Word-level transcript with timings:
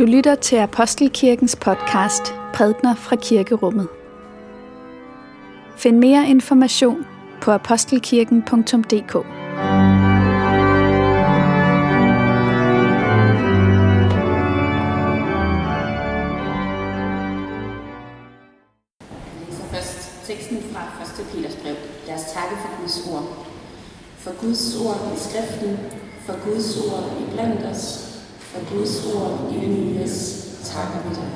Du 0.00 0.04
lytter 0.04 0.34
til 0.34 0.56
Apostelkirkens 0.56 1.56
podcast 1.56 2.34
Prædner 2.54 2.94
fra 2.94 3.16
Kirkerummet. 3.16 3.88
Find 5.76 5.98
mere 5.98 6.28
information 6.28 7.06
på 7.42 7.50
apostelkirken.dk. 7.50 9.14
læser 19.46 19.64
først 19.72 20.26
teksten 20.26 20.62
fra 20.72 21.22
1. 21.22 21.26
Peters 21.32 21.56
brev. 21.56 21.74
Lad 22.06 22.14
os 22.14 22.32
takke 22.32 22.56
for 22.56 22.80
Guds 22.80 23.06
ord. 23.12 23.46
For 24.18 24.40
Guds 24.40 24.76
ord 24.76 25.12
i 25.16 25.18
skriften, 25.18 25.78
for 26.26 26.50
Guds 26.50 26.76
ord 26.76 27.04
i 27.20 27.32
blandt 27.32 27.66
os, 27.66 27.99
for 28.50 28.74
Guds 28.74 29.14
ord 29.14 29.52
i 29.52 30.02
os, 30.02 30.46
takker 30.64 31.08
vi 31.08 31.14
dig, 31.14 31.30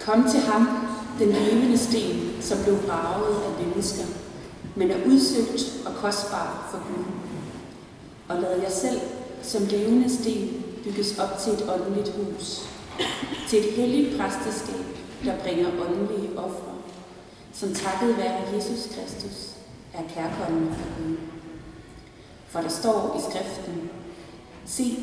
Kom 0.00 0.30
til 0.30 0.40
ham, 0.40 0.68
den 1.18 1.28
levende 1.28 1.78
sten, 1.78 2.42
som 2.42 2.58
blev 2.64 2.78
braget 2.86 3.36
af 3.42 3.66
mennesker, 3.66 4.04
men 4.74 4.90
er 4.90 5.06
udsøgt 5.06 5.86
og 5.86 5.92
kostbar 5.94 6.68
for 6.70 6.78
Gud. 6.78 7.04
Og 8.28 8.42
lad 8.42 8.60
jer 8.60 8.70
selv 8.70 9.00
som 9.42 9.62
levende 9.62 10.16
sten 10.16 10.64
bygges 10.84 11.18
op 11.18 11.38
til 11.38 11.52
et 11.52 11.70
åndeligt 11.70 12.16
hus, 12.16 12.68
til 13.48 13.58
et 13.58 13.72
helligt 13.72 14.20
præsteskab, 14.20 14.84
der 15.24 15.38
bringer 15.38 15.68
åndelige 15.68 16.38
ofre, 16.38 16.74
som 17.52 17.74
takket 17.74 18.16
være 18.16 18.54
Jesus 18.54 18.94
Kristus 18.94 19.50
er 19.94 20.02
kærkommende 20.14 20.74
for 20.74 21.02
Gud. 21.02 21.16
For 22.48 22.60
der 22.60 22.68
står 22.68 23.16
i 23.18 23.30
skriften, 23.30 23.90
Se, 24.66 24.96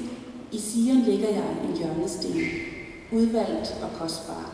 i 0.51 0.59
Sion 0.59 1.01
ligger 1.01 1.29
jeg 1.29 1.57
en 1.63 1.77
hjørnesten, 1.77 2.41
udvalgt 3.11 3.75
og 3.83 3.89
kostbar. 3.99 4.51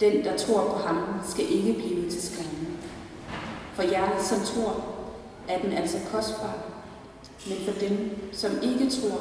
Den, 0.00 0.24
der 0.24 0.36
tror 0.36 0.64
på 0.64 0.76
ham, 0.76 0.96
skal 1.28 1.44
ikke 1.50 1.72
blive 1.72 2.10
til 2.10 2.22
skamme. 2.22 2.68
For 3.74 3.82
jer, 3.82 4.22
som 4.22 4.40
tror, 4.40 4.84
er 5.48 5.62
den 5.62 5.72
altså 5.72 5.98
kostbar, 6.12 6.58
men 7.48 7.58
for 7.58 7.80
dem, 7.80 8.18
som 8.32 8.50
ikke 8.62 8.90
tror, 8.90 9.20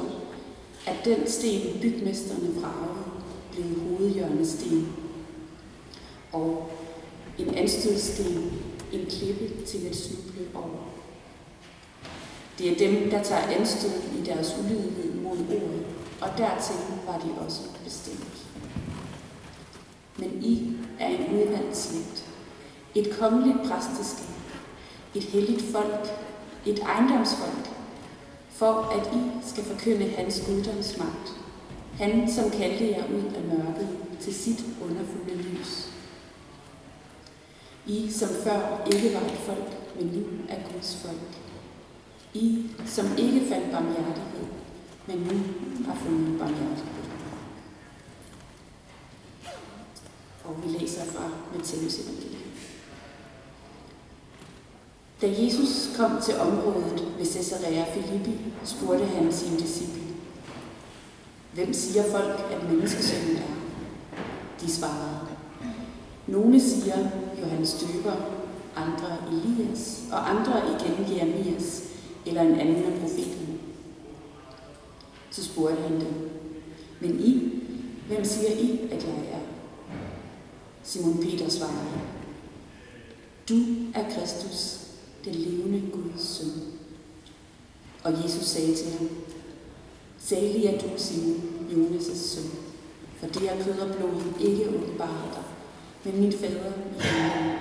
at 0.87 1.05
den 1.05 1.27
sten 1.27 1.79
bygmesterne 1.81 2.55
vragede, 2.55 3.03
blevet 3.51 3.81
hovedhjørnesten. 3.81 4.93
Og 6.33 6.69
en 7.39 7.55
anstødsten, 7.55 8.51
en 8.93 9.05
klippe 9.05 9.65
til 9.65 9.87
at 9.89 9.95
snuble 9.95 10.47
over. 10.55 10.98
Det 12.59 12.71
er 12.71 12.87
dem, 12.87 13.09
der 13.09 13.23
tager 13.23 13.59
anstød 13.59 13.89
i 14.19 14.25
deres 14.25 14.55
ulydighed 14.59 15.13
mod 15.13 15.37
ordet, 15.37 15.85
og 16.21 16.29
dertil 16.37 16.75
var 17.05 17.17
de 17.17 17.45
også 17.45 17.61
bestemt. 17.83 18.47
Men 20.17 20.43
I 20.43 20.77
er 20.99 21.07
en 21.07 21.35
udvalgt 21.35 21.77
slægt, 21.77 22.25
et 22.95 23.17
kongeligt 23.19 23.57
præsteskab, 23.57 24.35
et 25.15 25.23
helligt 25.23 25.71
folk, 25.71 26.09
et 26.65 26.79
ejendomsfolk, 26.79 27.69
for 28.49 28.73
at 28.73 29.15
I 29.15 29.49
skal 29.49 29.63
forkynde 29.63 30.09
hans 30.09 30.43
guddomsmagt, 30.47 31.33
han 31.97 32.31
som 32.31 32.49
kaldte 32.49 32.89
jer 32.89 33.03
ud 33.05 33.33
af 33.35 33.43
mørket 33.43 33.97
til 34.19 34.35
sit 34.35 34.65
underfulde 34.81 35.35
lys. 35.35 35.89
I 37.85 38.11
som 38.11 38.29
før 38.43 38.85
ikke 38.93 39.13
var 39.13 39.21
et 39.21 39.37
folk, 39.37 39.97
men 39.99 40.07
nu 40.07 40.23
er 40.49 40.73
Guds 40.73 40.97
folk. 41.05 41.48
I 42.33 42.69
som 42.85 43.05
ikke 43.17 43.45
fandt 43.49 43.71
barmhjertighed, 43.71 44.45
men 45.07 45.17
nu 45.17 45.39
har 45.85 45.95
fundet 45.95 46.39
barmhjertighed. 46.39 46.93
Og 50.45 50.55
vi 50.63 50.77
læser 50.79 51.05
fra 51.05 51.29
Matteus 51.53 51.99
evangeliet. 51.99 52.39
Da 55.21 55.27
Jesus 55.27 55.89
kom 55.97 56.21
til 56.21 56.39
området 56.39 57.07
ved 57.17 57.25
Caesarea 57.25 57.85
Philippi, 57.91 58.31
spurgte 58.63 59.05
han 59.05 59.33
sine 59.33 59.59
disciple, 59.59 60.03
Hvem 61.53 61.73
siger 61.73 62.03
folk, 62.11 62.51
at 62.51 62.69
menneskesønnen 62.69 63.37
er? 63.37 63.53
De 64.61 64.71
svarede, 64.71 65.19
Nogle 66.27 66.61
siger 66.61 66.97
Johannes 67.41 67.73
Døber, 67.73 68.15
andre 68.75 69.17
Elias, 69.31 70.01
og 70.11 70.29
andre 70.29 70.61
igen 70.67 71.17
Jeremias, 71.17 71.88
eller 72.25 72.41
en 72.41 72.59
anden 72.59 72.83
af 72.83 72.99
profeterne. 72.99 73.57
Så 75.31 75.43
spurgte 75.43 75.81
han 75.81 75.91
dem, 75.91 76.29
men 76.99 77.19
I, 77.19 77.61
hvem 78.07 78.25
siger 78.25 78.51
I, 78.51 78.79
at 78.91 79.03
jeg 79.03 79.15
er? 79.31 79.39
Simon 80.83 81.17
Peter 81.17 81.49
svarede, 81.49 82.01
Du 83.49 83.55
er 83.95 84.09
Kristus, 84.09 84.79
den 85.25 85.33
levende 85.33 85.81
Guds 85.91 86.27
søn. 86.27 86.51
Og 88.03 88.23
Jesus 88.23 88.45
sagde 88.45 88.75
til 88.75 88.91
ham, 88.97 89.09
Salig 90.19 90.65
er 90.65 90.79
du, 90.79 90.87
Simon, 90.97 91.41
Jonas' 91.71 92.15
søn, 92.15 92.49
for 93.19 93.27
det 93.27 93.51
er 93.51 93.63
kød 93.63 93.79
og 93.79 93.95
blod 93.95 94.21
ikke 94.39 94.69
åbenbart 94.69 95.29
dig, 95.33 95.43
men 96.03 96.21
min 96.21 96.31
fader 96.31 96.71
i 96.99 97.01
himlen. 97.01 97.59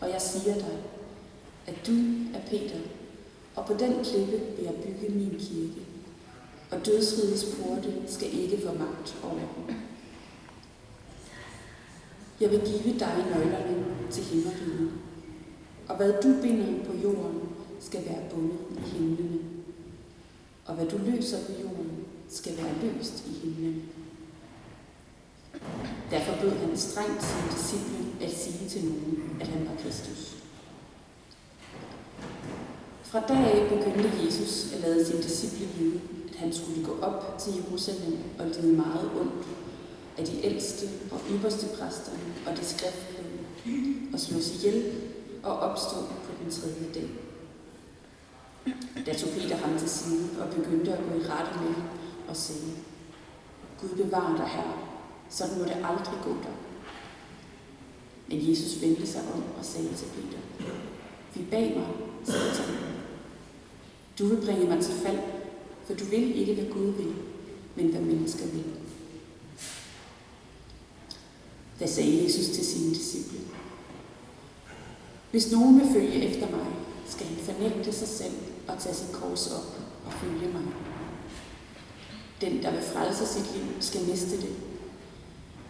Og 0.00 0.08
jeg 0.10 0.22
siger 0.22 0.54
dig, 0.54 0.78
at 1.66 1.86
du 1.86 1.92
er 2.34 2.40
Peter, 2.50 2.78
og 3.58 3.66
på 3.66 3.72
den 3.72 4.04
klippe 4.04 4.40
vil 4.56 4.64
jeg 4.64 4.74
bygge 4.74 5.14
min 5.14 5.30
kirke, 5.38 5.86
og 6.70 6.86
dødsrigets 6.86 7.44
porte 7.44 7.92
skal 8.06 8.38
ikke 8.38 8.66
få 8.66 8.72
magt 8.72 9.16
over 9.22 9.34
den. 9.34 9.76
Jeg 12.40 12.50
vil 12.50 12.60
give 12.60 12.98
dig 12.98 13.24
nøglerne 13.34 13.84
til 14.10 14.24
himmelriget, 14.24 14.90
og 15.88 15.96
hvad 15.96 16.12
du 16.22 16.42
binder 16.42 16.84
på 16.84 16.92
jorden, 17.02 17.40
skal 17.80 18.04
være 18.04 18.30
bundet 18.34 18.58
i 18.76 18.90
himlene, 18.90 19.38
og 20.66 20.74
hvad 20.74 20.86
du 20.86 20.98
løser 21.06 21.38
på 21.46 21.52
jorden, 21.62 22.04
skal 22.28 22.56
være 22.56 22.74
løst 22.82 23.26
i 23.26 23.46
himlen. 23.46 23.82
Derfor 26.10 26.42
bød 26.42 26.50
han 26.50 26.76
strengt 26.76 27.24
sin 27.24 27.50
disciple 27.50 28.24
at 28.26 28.30
sige 28.30 28.68
til 28.68 28.84
nogen, 28.84 29.36
at 29.40 29.46
han 29.48 29.68
var 29.68 29.82
Kristus. 29.82 30.37
Fra 33.10 33.20
dag 33.20 33.36
af 33.36 33.68
begyndte 33.68 34.24
Jesus 34.24 34.72
at 34.72 34.80
lade 34.80 35.06
sine 35.06 35.22
disciple 35.22 35.66
vide, 35.78 36.00
at 36.28 36.36
han 36.36 36.52
skulle 36.52 36.84
gå 36.84 36.98
op 37.02 37.38
til 37.38 37.52
Jerusalem 37.54 38.18
og 38.38 38.46
lide 38.46 38.76
meget 38.76 39.10
ondt 39.20 39.46
af 40.18 40.24
de 40.24 40.44
ældste 40.44 40.86
og 41.10 41.20
ypperste 41.30 41.66
præster 41.76 42.12
og 42.46 42.56
de 42.56 42.64
skriftlige, 42.64 43.94
og 44.12 44.20
slås 44.20 44.54
ihjel 44.54 44.92
og 45.42 45.58
opstå 45.58 45.96
på 45.96 46.30
den 46.42 46.50
tredje 46.50 46.92
dag. 46.94 47.08
Da 49.06 49.14
tog 49.14 49.30
Peter 49.30 49.56
ham 49.56 49.78
til 49.78 49.90
side 49.90 50.28
og 50.40 50.48
begyndte 50.48 50.92
at 50.92 50.98
gå 50.98 51.18
i 51.18 51.22
rette 51.22 51.60
med 51.64 51.72
ham 51.74 51.82
og 52.28 52.36
sige, 52.36 52.72
Gud 53.80 53.88
bevarer 53.88 54.36
dig 54.36 54.46
her, 54.46 54.90
sådan 55.28 55.58
må 55.58 55.64
det 55.64 55.76
aldrig 55.76 56.18
gå 56.24 56.30
dig. 56.30 56.54
Men 58.28 58.50
Jesus 58.50 58.82
vendte 58.82 59.06
sig 59.06 59.22
om 59.34 59.42
og 59.58 59.64
sagde 59.64 59.88
til 59.88 60.06
Peter, 60.06 60.68
Vi 61.34 61.46
bag 61.50 61.76
mig, 61.76 61.86
Satan. 62.24 62.97
Du 64.18 64.26
vil 64.26 64.46
bringe 64.46 64.66
mig 64.66 64.82
til 64.84 64.94
fald, 64.94 65.18
for 65.86 65.94
du 65.94 66.04
vil 66.04 66.40
ikke, 66.40 66.54
hvad 66.54 66.72
Gud 66.72 66.92
vil, 66.92 67.14
men 67.76 67.86
hvad 67.86 68.00
mennesker 68.00 68.46
vil. 68.46 68.64
Da 71.80 71.86
sagde 71.86 72.24
Jesus 72.24 72.46
til 72.46 72.66
sine 72.66 72.94
disciple, 72.94 73.38
Hvis 75.30 75.52
nogen 75.52 75.80
vil 75.80 75.92
følge 75.92 76.24
efter 76.24 76.50
mig, 76.50 76.66
skal 77.06 77.26
han 77.26 77.36
fornægte 77.36 77.92
sig 77.92 78.08
selv 78.08 78.34
og 78.68 78.78
tage 78.78 78.94
sit 78.94 79.12
kors 79.12 79.46
op 79.46 79.80
og 80.06 80.12
følge 80.12 80.52
mig. 80.52 80.62
Den, 82.40 82.62
der 82.62 82.70
vil 82.70 82.82
frelse 82.82 83.26
sit 83.26 83.56
liv, 83.56 83.64
skal 83.80 84.08
miste 84.08 84.36
det. 84.36 84.56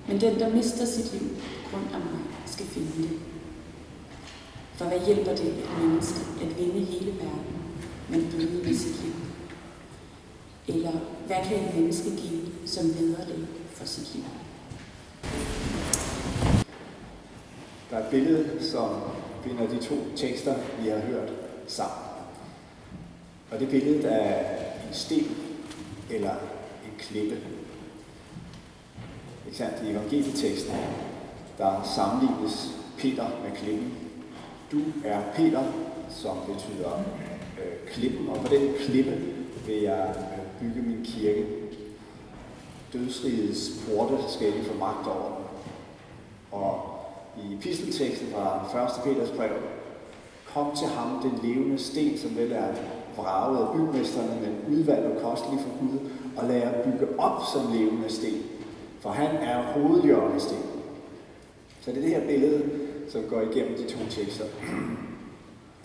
Men 0.08 0.20
den, 0.20 0.40
der 0.40 0.54
mister 0.54 0.84
sit 0.84 1.12
liv 1.12 1.28
på 1.64 1.70
grund 1.70 1.94
af 1.94 2.00
mig, 2.00 2.18
skal 2.46 2.66
finde 2.66 2.92
det. 2.96 3.18
For 4.74 4.84
hvad 4.84 5.06
hjælper 5.06 5.36
det 5.36 5.46
et 5.46 5.68
menneske 5.80 6.20
at 6.42 6.58
vinde 6.58 6.84
hele 6.84 7.12
verden, 7.12 7.57
men 8.10 8.30
døde 8.30 8.64
med 8.64 8.74
sit 8.74 9.02
liv? 9.02 9.12
Eller 10.68 10.92
hvad 11.26 11.36
kan 11.44 11.64
et 11.64 11.74
menneske 11.74 12.10
give 12.10 12.40
som 12.66 12.84
vederlag 12.84 13.38
for 13.72 13.86
sit 13.86 14.14
liv? 14.14 14.24
Der 17.90 17.96
er 17.96 18.04
et 18.04 18.10
billede, 18.10 18.70
som 18.70 18.90
binder 19.44 19.66
de 19.66 19.78
to 19.78 19.94
tekster, 20.16 20.54
vi 20.82 20.88
har 20.88 20.98
hørt 20.98 21.32
sammen. 21.66 21.98
Og 23.50 23.60
det 23.60 23.68
billede 23.68 24.08
er 24.08 24.56
en 24.88 24.94
sten 24.94 25.36
eller 26.10 26.32
en 26.84 26.98
klippe. 26.98 27.36
Ikke 29.46 29.58
sandt? 29.58 29.86
I 29.86 29.90
evangelieteksten, 29.90 30.74
der 31.58 31.92
sammenlignes 31.96 32.68
Peter 32.98 33.28
med 33.44 33.56
klippen. 33.56 33.92
Du 34.72 34.78
er 35.04 35.20
Peter, 35.36 35.64
som 36.10 36.36
betyder 36.46 37.04
klippen, 37.92 38.28
og 38.28 38.36
på 38.36 38.54
den 38.54 38.74
klippe, 38.80 39.12
vil 39.66 39.82
jeg 39.82 40.14
øh, 40.16 40.60
bygge 40.60 40.88
min 40.88 41.04
kirke. 41.04 41.46
Dødsrigets 42.92 43.70
porte 43.86 44.14
skal 44.28 44.46
ikke 44.46 44.64
få 44.64 44.78
magt 44.78 45.06
over 45.06 45.36
den. 45.36 45.44
Og 46.52 46.98
i 47.36 47.56
pistelteksten 47.60 48.28
fra 48.28 48.84
1. 48.84 49.14
Peters 49.14 49.30
brev, 49.30 49.50
kom 50.54 50.76
til 50.76 50.86
ham 50.86 51.22
den 51.22 51.38
levende 51.42 51.78
sten, 51.78 52.18
som 52.18 52.36
vel 52.36 52.52
er 52.52 52.74
vraget 53.16 53.66
af 53.66 53.72
bygmesterne, 53.76 54.40
men 54.40 54.78
udvalgt 54.78 55.06
og 55.06 55.22
kostelig 55.22 55.60
for 55.60 55.80
Gud, 55.80 55.98
og 56.36 56.48
lad 56.48 56.56
jer 56.56 56.82
bygge 56.84 57.18
op 57.18 57.42
som 57.52 57.72
levende 57.72 58.08
sten. 58.08 58.42
For 59.00 59.10
han 59.10 59.36
er 59.36 59.62
hovedhjørnesten. 59.62 60.58
Så 61.80 61.90
det 61.90 61.98
er 61.98 62.02
det 62.02 62.10
her 62.10 62.26
billede, 62.26 62.70
som 63.08 63.22
går 63.30 63.40
igennem 63.40 63.76
de 63.76 63.84
to 63.84 63.98
tekster. 64.10 64.44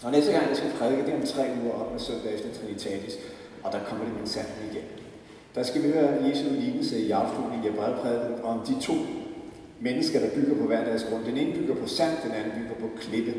Og 0.04 0.12
næste 0.12 0.32
gang, 0.32 0.50
jeg 0.50 0.58
skal 0.58 0.72
prædike, 0.80 1.06
det 1.06 1.14
er 1.14 1.18
om 1.18 1.26
tre 1.26 1.46
uger 1.64 1.74
op 1.74 1.92
med 1.92 2.00
søndag 2.00 2.34
efter 2.34 2.50
Trinitatis, 2.60 3.16
og 3.64 3.72
der 3.72 3.80
kommer 3.88 4.06
det 4.06 4.14
min 4.18 4.28
sandhed 4.28 4.72
igen. 4.72 4.88
Der 5.56 5.64
skal 5.64 5.84
vi 5.84 5.92
høre 5.92 6.24
Jesu 6.28 6.46
lignelse 6.50 7.00
i 7.00 7.12
afslutningen 7.12 7.68
af 7.68 7.76
brevprædiken 7.76 8.44
om 8.44 8.60
de 8.68 8.76
to 8.82 8.94
mennesker, 9.80 10.20
der 10.20 10.30
bygger 10.36 10.56
på 10.56 10.64
hver 10.64 10.84
deres 10.86 11.06
grund. 11.10 11.26
Den 11.26 11.38
ene 11.38 11.54
bygger 11.60 11.76
på 11.76 11.88
sand, 11.88 12.12
den 12.24 12.32
anden 12.32 12.52
bygger 12.52 12.76
på 12.76 12.88
klippe. 13.02 13.34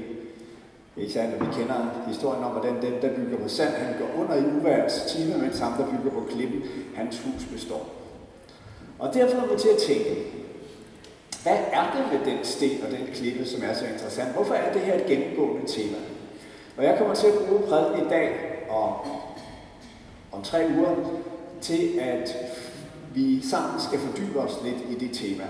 Ikke 0.96 1.12
sandt? 1.12 1.34
at 1.34 1.40
vi 1.40 1.46
kender 1.52 2.04
historien 2.06 2.44
om, 2.44 2.52
hvordan 2.52 2.82
den, 2.82 3.02
der 3.02 3.16
bygger 3.16 3.38
på 3.38 3.48
sand, 3.48 3.74
han 3.74 3.94
går 3.98 4.22
under 4.22 4.34
i 4.34 4.60
uværets 4.60 5.12
time, 5.12 5.38
mens 5.38 5.58
ham, 5.58 5.72
der 5.72 5.86
bygger 5.90 6.10
på 6.10 6.26
klippen, 6.30 6.62
hans 6.94 7.22
hus 7.24 7.44
består. 7.52 7.94
Og 8.98 9.14
derfor 9.14 9.36
er 9.36 9.52
vi 9.52 9.58
til 9.58 9.68
at 9.68 9.78
tænke, 9.88 10.14
hvad 11.42 11.58
er 11.72 11.86
det 11.94 12.04
med 12.12 12.32
den 12.32 12.44
sten 12.44 12.82
og 12.84 12.90
den 12.90 13.06
klippe, 13.14 13.44
som 13.44 13.62
er 13.62 13.74
så 13.74 13.84
interessant? 13.86 14.34
Hvorfor 14.34 14.54
er 14.54 14.72
det 14.72 14.80
her 14.80 14.94
et 14.94 15.06
gennemgående 15.06 15.66
tema? 15.66 15.96
Og 16.76 16.84
jeg 16.84 16.98
kommer 16.98 17.14
til 17.14 17.26
at 17.26 17.34
bruge 17.48 17.62
prædiken 17.62 18.06
i 18.06 18.08
dag 18.08 18.30
og 18.68 19.06
om 20.32 20.42
tre 20.42 20.66
uger 20.76 20.94
til, 21.60 22.00
at 22.00 22.36
vi 23.14 23.40
sammen 23.50 23.80
skal 23.80 23.98
fordybe 23.98 24.38
os 24.38 24.58
lidt 24.64 24.76
i 24.90 25.06
det 25.06 25.16
tema. 25.16 25.44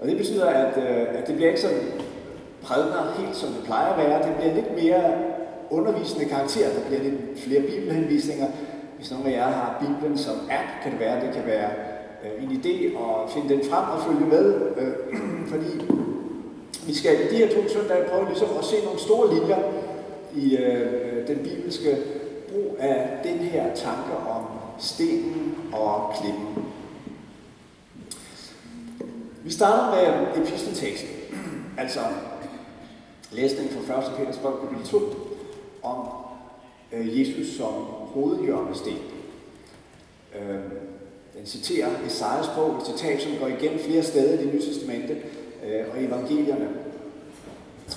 Og 0.00 0.08
det 0.08 0.16
betyder, 0.16 0.46
at, 0.46 0.76
øh, 0.76 1.18
at 1.18 1.26
det 1.26 1.34
bliver 1.36 1.48
ikke 1.48 1.60
sådan 1.60 1.84
prædner 2.62 3.14
helt 3.18 3.36
som 3.36 3.48
det 3.48 3.64
plejer 3.64 3.92
at 3.92 3.98
være. 3.98 4.28
Det 4.28 4.36
bliver 4.36 4.54
lidt 4.54 4.82
mere 4.82 5.14
undervisende 5.70 6.24
karakter. 6.24 6.66
Der 6.74 6.86
bliver 6.86 7.02
lidt 7.02 7.40
flere 7.44 7.62
bibelhenvisninger. 7.62 8.46
Hvis 8.96 9.10
nogen 9.10 9.26
af 9.26 9.32
jer 9.32 9.50
har 9.50 9.76
Bibelen 9.80 10.18
som 10.18 10.34
app, 10.50 10.68
kan 10.82 10.92
det 10.92 11.00
være, 11.00 11.26
det 11.26 11.34
kan 11.34 11.46
være 11.46 11.70
øh, 12.24 12.44
en 12.44 12.50
idé 12.60 12.74
at 13.04 13.30
finde 13.30 13.54
den 13.54 13.70
frem 13.70 13.84
og 13.94 14.00
følge 14.06 14.26
med. 14.30 14.54
Øh, 14.76 15.18
fordi 15.52 15.72
vi 16.86 16.94
skal 16.94 17.14
i 17.14 17.28
de 17.30 17.36
her 17.36 17.48
to 17.48 17.68
søndage 17.68 18.08
prøve 18.08 18.28
ligesom 18.28 18.48
at 18.58 18.64
se 18.64 18.76
nogle 18.84 19.00
store 19.00 19.34
linjer 19.34 19.58
i 20.36 20.56
øh, 20.56 20.92
øh, 20.92 21.28
den 21.28 21.38
bibelske 21.38 21.96
brug 22.48 22.76
af 22.78 23.20
den 23.24 23.38
her 23.38 23.74
tanke 23.74 24.16
om 24.28 24.44
stenen 24.78 25.54
og 25.72 26.14
klippen. 26.20 26.64
Vi 29.42 29.50
starter 29.50 29.90
med 29.96 30.42
epistelteksten, 30.42 31.10
altså 31.78 32.00
læsning 33.32 33.70
fra 33.70 33.98
1. 33.98 34.12
Peters 34.16 34.38
brev, 34.38 34.60
kapitel 34.60 34.90
2, 34.90 34.98
om 35.82 36.06
øh, 36.92 37.20
Jesus 37.20 37.56
som 37.56 37.72
hovedhjørnesten. 38.14 38.92
Øh, 40.34 40.58
den 41.38 41.46
citerer 41.46 41.88
Esajas 42.06 42.46
bog, 42.56 42.76
et 42.76 42.86
citat, 42.86 43.22
som 43.22 43.32
går 43.40 43.46
igen 43.46 43.78
flere 43.78 44.02
steder 44.02 44.34
i 44.34 44.44
det 44.44 44.54
nye 44.54 44.62
testamente 44.62 45.16
øh, 45.66 45.84
og 45.92 46.04
evangelierne. 46.04 46.68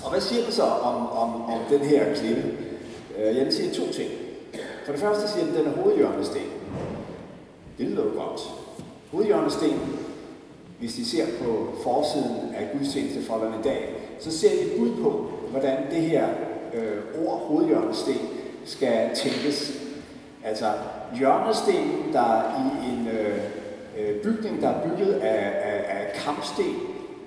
Og 0.04 0.10
hvad 0.10 0.20
siger 0.20 0.42
den 0.42 0.52
så 0.52 0.62
om, 0.62 1.06
om, 1.08 1.42
om 1.42 1.58
den 1.70 1.80
her 1.80 2.14
klippe? 2.14 2.42
Øh, 3.18 3.36
Jeg 3.36 3.44
vil 3.44 3.54
sige 3.54 3.70
to 3.70 3.92
ting. 3.92 4.10
For 4.84 4.92
det 4.92 5.00
første 5.00 5.28
siger 5.28 5.46
den, 5.46 5.54
at 5.56 5.60
den 5.64 5.72
er 5.72 5.82
hovedhjørnesten. 5.82 6.42
Det 7.78 7.86
lyder 7.86 8.04
jo 8.04 8.10
godt. 8.10 8.40
Hovedhjørnesten, 9.12 9.80
hvis 10.78 10.94
de 10.94 11.04
ser 11.06 11.24
på 11.44 11.68
forsiden 11.82 12.54
af 12.54 12.68
gudstjenestefolderne 12.72 13.56
i 13.60 13.62
dag, 13.62 13.94
så 14.20 14.38
ser 14.38 14.50
de 14.50 14.80
ud 14.80 15.02
på, 15.02 15.26
hvordan 15.50 15.76
det 15.90 16.00
her 16.02 16.28
øh, 16.74 17.26
ord 17.26 17.38
hovedhjørnesten 17.46 18.14
skal 18.64 19.10
tænkes. 19.14 19.72
Altså 20.44 20.66
hjørnesten, 21.18 22.12
der 22.12 22.42
i 22.58 22.90
en 22.92 23.08
øh, 23.08 23.38
øh, 23.98 24.22
bygning, 24.22 24.62
der 24.62 24.68
er 24.68 24.88
bygget 24.88 25.12
af, 25.12 25.52
af, 25.62 25.84
af 25.98 26.12
kampsten, 26.24 26.76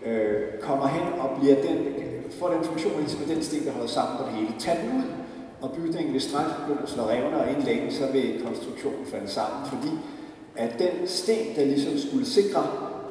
øh, 0.05 0.41
kommer 0.61 0.87
hen 0.87 1.19
og 1.19 1.29
bliver 1.39 1.55
den, 1.55 1.77
får 2.39 2.49
den 2.49 2.63
funktion, 2.63 2.99
ligesom 2.99 3.19
den 3.19 3.43
sten, 3.43 3.65
der 3.65 3.71
holder 3.71 3.87
sammen 3.87 4.17
på 4.17 4.23
det 4.23 4.33
hele. 4.33 4.53
Tag 4.59 4.77
den 4.83 4.97
ud, 4.97 5.03
og 5.61 5.71
bygningen 5.71 6.13
vil 6.13 6.21
straks 6.21 6.51
begynde 6.59 6.83
at 6.83 6.89
slå 6.89 7.03
revner, 7.03 7.37
og 7.37 7.49
inden 7.49 7.63
længe, 7.63 7.91
så 7.91 8.11
vil 8.11 8.41
konstruktionen 8.45 9.05
falde 9.05 9.27
sammen, 9.27 9.69
fordi 9.69 9.91
at 10.55 10.79
den 10.79 11.07
sten, 11.07 11.55
der 11.55 11.65
ligesom 11.65 11.97
skulle 11.97 12.25
sikre 12.25 12.67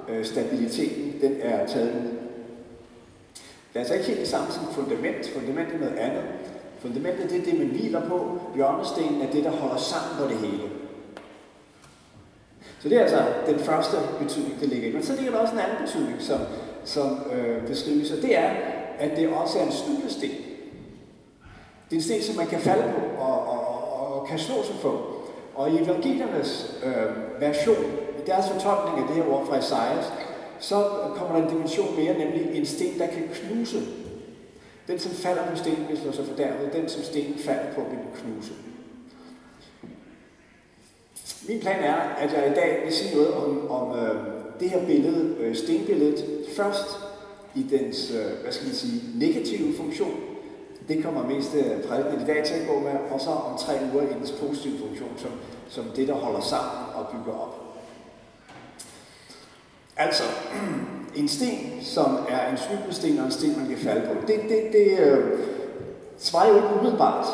øh, 0.09 0.25
stabiliteten, 0.25 1.15
den 1.21 1.37
er 1.41 1.67
taget 1.67 1.95
ud. 1.95 2.11
Det 3.73 3.77
er 3.77 3.81
altså 3.81 3.95
ikke 3.95 4.07
helt 4.07 4.21
det 4.21 4.29
samme 4.29 4.53
som 4.53 4.65
fundament. 4.73 5.29
Fundament 5.29 5.75
er 5.75 5.79
noget 5.79 5.97
andet. 5.97 6.23
Fundamentet 6.79 7.31
det 7.31 7.39
er 7.41 7.45
det, 7.45 7.59
man 7.59 7.69
hviler 7.69 8.09
på. 8.09 8.41
Hjørnestenen 8.55 9.23
er 9.23 9.31
det, 9.31 9.45
der 9.45 9.51
holder 9.51 9.77
sammen 9.77 10.17
på 10.19 10.29
det 10.29 10.51
hele. 10.51 10.63
Så 12.81 12.89
det 12.89 12.97
er 12.97 13.03
altså 13.03 13.25
den 13.47 13.59
første 13.59 13.97
betydning, 14.19 14.61
der 14.61 14.67
ligger 14.67 14.89
i. 14.89 14.93
Men 14.93 15.03
så 15.03 15.17
ligger 15.17 15.33
der 15.33 15.39
også 15.39 15.55
en 15.55 15.61
anden 15.61 15.87
betydning, 15.87 16.23
som, 16.23 16.41
som 16.85 17.19
øh, 17.33 17.67
beskrives, 17.67 18.11
og 18.11 18.23
det 18.23 18.39
er, 18.39 18.51
at 19.01 19.17
det 19.17 19.29
også 19.29 19.59
er 19.59 19.67
en 19.67 19.73
snublesten. 19.73 20.31
Det 21.91 21.97
er 21.97 22.01
en 22.01 22.03
sten, 22.03 22.23
som 22.23 22.37
man 22.37 22.47
kan 22.47 22.61
falde 22.61 22.93
på 22.93 23.23
og, 23.23 23.47
og, 23.47 23.61
og, 23.75 24.15
og 24.15 24.29
kan 24.29 24.39
slå 24.39 24.55
sig 24.65 24.75
på. 24.83 25.01
Og 25.55 25.71
i 25.71 25.83
evangeliernes 25.83 26.81
øh, 26.85 27.41
version, 27.41 27.85
i 28.19 28.27
deres 28.27 28.49
fortolkning 28.49 28.99
af 28.99 29.05
det 29.09 29.25
her 29.25 29.33
ord 29.33 29.47
fra 29.47 29.59
Esajas, 29.59 30.13
så 30.59 30.85
kommer 31.17 31.37
der 31.37 31.47
en 31.47 31.51
dimension 31.51 31.97
mere, 31.97 32.19
nemlig 32.19 32.51
en 32.55 32.67
sten, 32.67 32.99
der 32.99 33.07
kan 33.07 33.29
knuse. 33.35 33.79
Den, 34.87 34.99
som 34.99 35.11
falder 35.11 35.51
på 35.51 35.57
stenen, 35.57 35.89
vil 35.89 35.99
slå 35.99 36.13
sig 36.13 36.27
fordærvet. 36.27 36.73
Den, 36.73 36.89
som 36.89 37.03
stenen 37.03 37.39
falder 37.39 37.73
på, 37.75 37.81
vil 37.81 37.99
knuse. 38.23 38.53
Min 41.49 41.61
plan 41.61 41.83
er, 41.85 41.95
at 41.95 42.33
jeg 42.33 42.51
i 42.51 42.55
dag 42.55 42.83
vil 42.85 42.93
sige 42.93 43.15
noget 43.15 43.35
om, 43.35 43.71
om 43.71 43.99
øh, 43.99 44.17
det 44.61 44.71
her 44.71 44.87
billede, 44.87 45.37
øh, 45.41 45.57
stenbilledet, 45.57 46.25
først 46.57 47.10
i 47.55 47.63
dens, 47.63 48.11
øh, 48.11 48.43
hvad 48.43 48.53
skal 48.53 48.67
man 48.67 48.75
sige, 48.75 49.03
negative 49.15 49.77
funktion. 49.77 50.21
Det 50.89 51.05
kommer 51.05 51.27
mest 51.27 51.51
prædiken 51.89 52.21
i 52.21 52.25
dag 52.27 52.45
til 52.45 52.55
at 52.55 52.69
gå 52.69 52.81
med, 52.81 52.93
og 53.11 53.21
så 53.21 53.31
om 53.31 53.59
tre 53.59 53.73
uger 53.93 54.03
i 54.03 54.13
dens 54.19 54.31
positive 54.31 54.79
funktion, 54.79 55.11
som, 55.17 55.31
som 55.69 55.85
det, 55.97 56.09
der 56.09 56.15
holder 56.15 56.41
sammen 56.41 56.95
og 56.95 57.07
bygger 57.07 57.39
op. 57.39 57.71
Altså, 59.97 60.23
en 61.17 61.29
sten, 61.29 61.79
som 61.83 62.19
er 62.29 62.51
en 62.51 62.59
snublesten 62.59 63.19
og 63.19 63.25
en 63.25 63.31
sten, 63.31 63.59
man 63.59 63.69
kan 63.69 63.79
falde 63.79 64.07
på, 64.07 64.27
det, 64.27 64.41
det, 64.49 64.73
det 64.73 64.99
øh, 64.99 65.39
svarer 66.19 66.49
jo 66.49 66.57
ikke 66.57 66.69
umiddelbart 66.81 67.27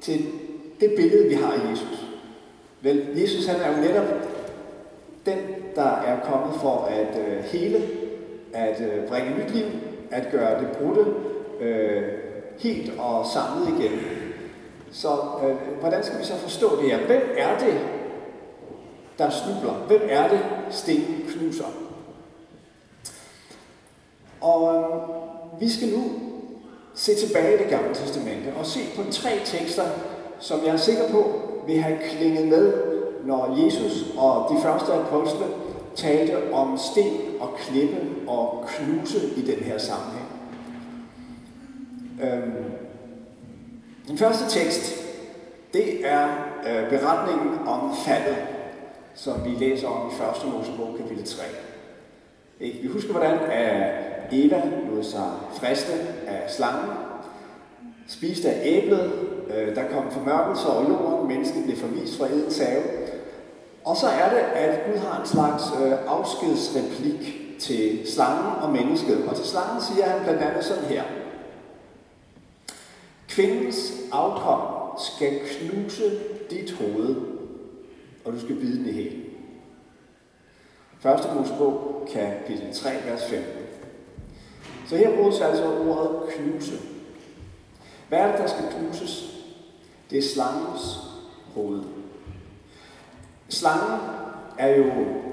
til 0.00 0.26
det 0.80 0.92
billede, 0.96 1.28
vi 1.28 1.34
har 1.34 1.52
af 1.52 1.70
Jesus. 1.70 2.06
Vel, 2.82 3.08
Jesus 3.16 3.46
han 3.46 3.60
er 3.60 3.76
jo 3.76 3.82
netop 3.82 4.04
den, 5.26 5.38
der 5.74 5.90
er 5.90 6.20
kommet 6.20 6.60
for 6.60 6.84
at 6.84 7.18
øh, 7.26 7.44
hele, 7.44 7.82
at 8.56 8.80
øh, 8.80 9.08
bringe 9.08 9.30
nyt 9.30 9.50
liv, 9.50 9.64
at 10.10 10.30
gøre 10.32 10.60
det 10.60 10.68
brudte 10.68 11.04
øh, 11.60 12.02
helt 12.58 12.98
og 12.98 13.26
samlet 13.26 13.68
igen. 13.68 14.00
Så 14.92 15.08
øh, 15.44 15.80
hvordan 15.80 16.04
skal 16.04 16.18
vi 16.18 16.24
så 16.24 16.34
forstå 16.34 16.82
det 16.82 16.90
her? 16.90 17.06
Hvem 17.06 17.22
er 17.36 17.58
det, 17.58 17.78
der 19.18 19.30
snubler? 19.30 19.72
Hvem 19.72 20.00
er 20.08 20.28
det, 20.28 20.40
stenen 20.70 21.22
knuser? 21.28 21.64
Og 24.40 24.74
øh, 24.74 25.60
vi 25.60 25.68
skal 25.68 25.88
nu 25.88 26.04
se 26.94 27.14
tilbage 27.14 27.54
i 27.54 27.58
det 27.58 27.70
gamle 27.70 27.94
testamente 27.94 28.48
og 28.58 28.66
se 28.66 28.80
på 28.96 29.02
tre 29.10 29.30
tekster, 29.44 29.84
som 30.38 30.60
jeg 30.64 30.72
er 30.72 30.76
sikker 30.76 31.08
på 31.10 31.32
vil 31.66 31.78
have 31.78 31.98
klinget 32.10 32.48
med, 32.48 32.72
når 33.24 33.64
Jesus 33.64 34.04
og 34.18 34.50
de 34.50 34.62
første 34.62 34.92
apostle 34.92 35.46
talte 35.96 36.52
om 36.52 36.78
sten 36.78 37.20
og 37.40 37.48
klippe 37.58 37.96
og 38.28 38.64
knuse 38.68 39.18
i 39.36 39.40
den 39.40 39.64
her 39.64 39.78
sammenhæng. 39.78 40.26
Øhm, 42.22 42.64
den 44.08 44.18
første 44.18 44.60
tekst, 44.60 45.04
det 45.72 46.06
er 46.06 46.28
øh, 46.68 46.90
beretningen 46.90 47.58
om 47.66 47.94
faldet, 48.06 48.36
som 49.14 49.44
vi 49.44 49.50
læser 49.64 49.88
om 49.88 50.10
i 50.10 50.14
1. 50.46 50.52
Mosebog 50.52 50.96
kapitel 50.98 51.24
3. 51.24 51.42
Ikke? 52.60 52.78
Vi 52.82 52.88
husker, 52.88 53.12
hvordan 53.12 53.38
Eva 54.32 54.62
lod 54.90 55.02
sig 55.02 55.30
friste 55.52 55.92
af 56.26 56.50
slangen, 56.50 56.90
spiste 58.08 58.50
af 58.50 58.62
æblet, 58.64 59.12
øh, 59.56 59.76
der 59.76 59.82
kom 59.88 60.10
formørkelser 60.10 60.66
over 60.66 60.88
jorden, 60.88 61.28
mennesket 61.28 61.64
blev 61.64 61.76
forvist 61.76 62.18
fra 62.18 62.26
Edens 62.26 62.58
have. 62.58 62.82
Og 63.86 63.96
så 63.96 64.06
er 64.06 64.30
det, 64.30 64.38
at 64.38 64.80
Gud 64.86 64.98
har 64.98 65.20
en 65.20 65.26
slags 65.26 65.64
øh, 65.82 65.92
afskedsreplik 66.06 67.42
til 67.58 68.12
slangen 68.12 68.62
og 68.62 68.72
mennesket. 68.72 69.28
Og 69.28 69.36
til 69.36 69.44
slangen 69.44 69.82
siger 69.82 70.08
han 70.08 70.22
blandt 70.22 70.42
andet 70.42 70.64
sådan 70.64 70.84
her. 70.84 71.02
Kvindens 73.28 73.92
afkom 74.12 74.60
skal 74.98 75.40
knuse 75.40 76.18
dit 76.50 76.72
hoved, 76.72 77.16
og 78.24 78.32
du 78.32 78.40
skal 78.40 78.56
bide 78.56 78.78
den 78.78 78.88
i 78.88 78.92
hælen. 78.92 79.24
Første 81.00 81.28
Mosebog, 81.34 82.08
kapitel 82.12 82.74
3, 82.74 82.90
vers 82.90 83.24
15. 83.24 83.52
Så 84.88 84.96
her 84.96 85.16
bruges 85.16 85.40
altså 85.40 85.64
ordet 85.64 86.34
knuse. 86.34 86.78
Hvad 88.08 88.18
er 88.18 88.30
det, 88.30 88.38
der 88.38 88.46
skal 88.46 88.64
knuses? 88.78 89.42
Det 90.10 90.18
er 90.18 90.22
slangens 90.22 90.98
hoved. 91.54 91.82
Slangen 93.48 94.00
er 94.58 94.76
jo 94.76 94.84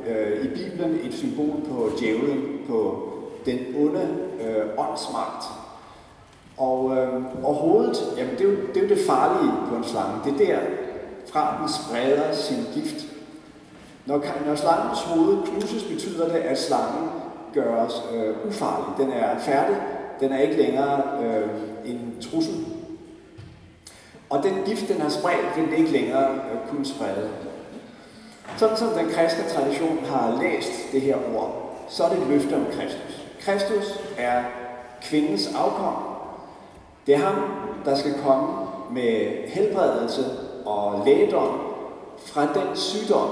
øh, 0.08 0.46
i 0.46 0.48
Bibelen 0.48 1.00
et 1.03 1.13
symbol 1.13 1.62
på 1.70 1.89
djævlen, 2.00 2.60
på 2.67 3.10
den 3.46 3.60
onde 3.77 4.08
øh, 4.41 4.65
åndsmagt. 4.77 5.46
Og, 6.58 6.98
øh, 6.98 7.24
og 7.43 7.53
hovedet, 7.53 7.98
jamen 8.17 8.34
det 8.34 8.41
er, 8.41 8.50
jo, 8.50 8.55
det 8.74 8.77
er 8.77 8.82
jo 8.82 8.96
det 8.96 9.05
farlige 9.08 9.53
på 9.70 9.75
en 9.75 9.84
slange. 9.84 10.13
Det 10.25 10.50
er 10.50 10.55
der, 10.55 10.60
fra 11.32 11.58
den 11.60 11.70
spreder 11.70 12.34
sin 12.34 12.58
gift. 12.74 13.05
Når, 14.05 14.25
når 14.46 14.55
slangens 14.55 15.01
hoved 15.01 15.38
knuses, 15.46 15.84
betyder 15.84 16.25
det, 16.25 16.36
at 16.36 16.60
slangen 16.60 17.10
gøres 17.53 17.93
øh, 18.13 18.48
ufarlig. 18.48 18.98
Den 18.98 19.12
er 19.12 19.39
færdig. 19.39 19.75
Den 20.20 20.32
er 20.32 20.39
ikke 20.39 20.58
længere 20.58 21.01
øh, 21.24 21.50
en 21.86 22.15
trussel. 22.22 22.65
Og 24.29 24.43
den 24.43 24.53
gift, 24.65 24.88
den 24.88 25.01
har 25.01 25.10
spredt, 25.10 25.58
vil 25.58 25.65
den 25.65 25.74
ikke 25.74 25.91
længere 25.91 26.32
øh, 26.32 26.70
kunne 26.70 26.86
sprede. 26.86 27.29
Sådan 28.57 28.77
som 28.77 28.88
den 28.88 29.10
kristne 29.10 29.43
tradition 29.50 30.05
har 30.05 30.41
læst 30.41 30.91
det 30.91 31.01
her 31.01 31.17
ord, 31.36 31.75
så 31.89 32.03
er 32.03 32.10
det 32.10 32.17
et 32.17 32.27
løfte 32.27 32.53
om 32.55 32.65
Kristus. 32.65 33.24
Kristus 33.39 34.00
er 34.17 34.43
kvindens 35.01 35.48
afkom. 35.55 35.95
Det 37.07 37.15
er 37.15 37.19
ham, 37.19 37.36
der 37.86 37.95
skal 37.95 38.13
komme 38.25 38.67
med 38.91 39.48
helbredelse 39.48 40.25
og 40.65 41.03
lægedom 41.05 41.60
fra 42.17 42.41
den 42.41 42.75
sygdom, 42.75 43.29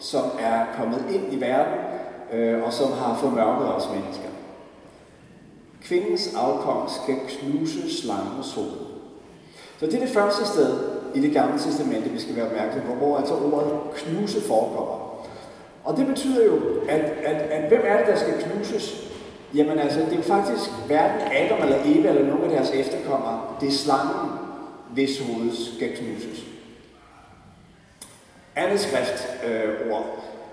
som 0.00 0.24
er 0.40 0.64
kommet 0.78 1.04
ind 1.10 1.32
i 1.32 1.40
verden 1.40 1.74
øh, 2.32 2.62
og 2.62 2.72
som 2.72 2.92
har 2.92 3.16
formørket 3.20 3.74
os 3.74 3.88
mennesker. 3.94 4.28
Kvindens 5.82 6.34
afkom 6.34 6.88
skal 7.02 7.16
knuse 7.28 8.00
slangens 8.02 8.54
hoved. 8.54 8.86
Så 9.80 9.86
det 9.86 9.94
er 9.94 10.00
det 10.00 10.14
første 10.14 10.46
sted 10.46 10.87
i 11.14 11.20
det 11.20 11.32
gamle 11.32 11.58
testamente, 11.58 12.10
vi 12.10 12.20
skal 12.20 12.36
være 12.36 12.46
opmærksom 12.46 12.80
på, 12.80 12.94
hvor 12.94 13.16
altså 13.16 13.34
ordet 13.34 13.72
knuse 13.94 14.40
forekommer. 14.40 15.26
Og 15.84 15.96
det 15.96 16.06
betyder 16.06 16.44
jo, 16.44 16.60
at, 16.88 17.00
at, 17.00 17.36
at 17.36 17.68
hvem 17.68 17.80
er 17.84 17.96
det, 17.96 18.06
der 18.06 18.16
skal 18.16 18.34
knuses? 18.42 19.08
Jamen 19.54 19.78
altså, 19.78 20.00
det 20.10 20.18
er 20.18 20.22
faktisk 20.22 20.70
hverken 20.86 21.20
Adam 21.20 21.62
eller 21.62 21.78
Eva 21.84 22.08
eller 22.08 22.26
nogen 22.26 22.44
af 22.44 22.50
deres 22.50 22.70
efterkommere. 22.70 23.40
Det 23.60 23.68
er 23.68 23.72
slangen, 23.72 24.30
hvis 24.90 25.20
hoved 25.20 25.76
skal 25.76 25.96
knuses. 25.96 26.44
Andet 28.56 28.80
skriftord 28.80 30.06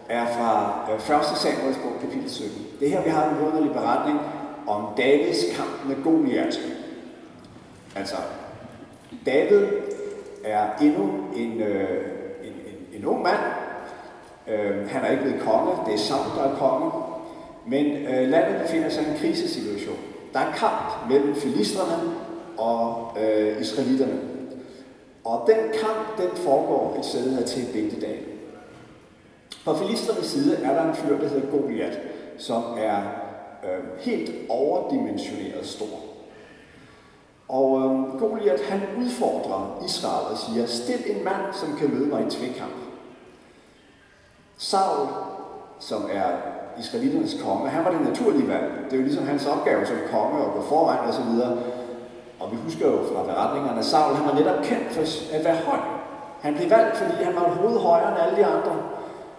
øh, 0.09 0.17
er 0.17 0.25
fra 0.25 0.79
øh, 0.91 1.19
1. 1.19 1.25
Samuels 1.37 1.77
bog, 1.77 1.91
kapitel 2.01 2.31
17. 2.31 2.65
Det 2.79 2.87
er 2.87 2.91
her, 2.91 3.03
vi 3.03 3.09
har 3.09 3.29
en 3.29 3.47
underlig 3.47 3.71
beretning 3.71 4.19
om 4.67 4.85
Davids 4.97 5.57
kamp 5.57 5.85
med 5.87 6.03
Goliath. 6.03 6.57
Altså, 7.95 8.15
David 9.25 9.67
er 10.45 10.77
endnu 10.81 11.09
en, 11.35 11.61
øh, 11.61 12.05
en, 12.43 12.53
en, 12.53 12.99
en 12.99 13.05
ung 13.05 13.21
mand. 13.23 13.39
Øh, 14.47 14.89
han 14.89 15.03
er 15.03 15.11
ikke 15.11 15.23
blevet 15.23 15.41
konge, 15.41 15.71
det 15.85 15.93
er 15.93 15.97
Saul, 15.97 16.37
der 16.37 16.43
er 16.43 16.55
konge. 16.55 16.91
Men 17.67 17.85
øh, 17.85 18.29
landet 18.29 18.61
befinder 18.61 18.89
sig 18.89 19.03
i 19.03 19.11
en 19.11 19.17
krisesituation. 19.17 19.97
Der 20.33 20.39
er 20.39 20.51
kamp 20.51 21.09
mellem 21.09 21.35
filisterne 21.35 22.13
og 22.57 23.17
øh, 23.21 23.61
israelitterne. 23.61 24.19
Og 25.23 25.47
den 25.47 25.79
kamp, 25.79 26.17
den 26.17 26.37
foregår 26.37 26.95
et 26.99 27.05
sted 27.05 27.35
her 27.35 27.45
til 27.45 27.65
Bækkedal. 27.73 28.19
På 29.65 29.75
filisternes 29.75 30.25
side 30.25 30.55
er 30.63 30.73
der 30.73 30.89
en 30.89 30.95
fyr, 30.95 31.19
der 31.19 31.27
hedder 31.27 31.51
Goliath, 31.51 31.97
som 32.37 32.63
er 32.77 32.97
øh, 33.63 33.99
helt 33.99 34.31
overdimensioneret 34.49 35.65
stor. 35.65 36.14
Og 37.47 37.79
øh, 37.79 38.19
Goliath, 38.19 38.63
han 38.69 38.81
udfordrer 38.99 39.81
Israel 39.85 40.25
og 40.31 40.37
siger, 40.37 40.65
stil 40.65 41.17
en 41.17 41.23
mand, 41.23 41.53
som 41.53 41.75
kan 41.79 41.93
møde 41.93 42.05
mig 42.05 42.27
i 42.27 42.29
tvekamp. 42.29 42.73
Saul, 44.57 45.07
som 45.79 46.09
er 46.11 46.27
israelitternes 46.79 47.37
konge, 47.43 47.69
han 47.69 47.85
var 47.85 47.91
det 47.91 48.01
naturlige 48.01 48.47
valg. 48.47 48.71
Det 48.85 48.93
er 48.93 48.97
jo 48.97 49.03
ligesom 49.03 49.27
hans 49.27 49.45
opgave 49.45 49.85
som 49.85 49.95
konge 50.11 50.45
at 50.45 50.53
gå 50.53 50.61
foran 50.61 51.07
og 51.07 51.13
så 51.13 51.21
videre. 51.21 51.57
Og 52.39 52.51
vi 52.51 52.57
husker 52.57 52.87
jo 52.91 52.97
fra 52.97 53.23
beretningerne, 53.23 53.79
at 53.79 53.85
Saul 53.85 54.15
han 54.15 54.27
var 54.27 54.35
netop 54.39 54.63
kendt 54.63 54.91
for 54.91 55.35
at 55.35 55.45
være 55.45 55.55
høj. 55.55 55.79
Han 56.41 56.55
blev 56.55 56.69
valgt, 56.69 56.97
fordi 56.97 57.23
han 57.23 57.35
var 57.35 57.41
hovedet 57.41 57.81
højere 57.81 58.09
end 58.09 58.21
alle 58.21 58.37
de 58.37 58.45
andre. 58.45 58.75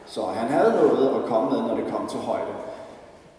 Så 0.06 0.22
han 0.22 0.48
havde 0.48 0.70
noget 0.70 1.08
at 1.08 1.28
komme 1.28 1.50
med, 1.50 1.58
når 1.68 1.74
det 1.76 1.92
kom 1.92 2.06
til 2.06 2.18
højde. 2.18 2.52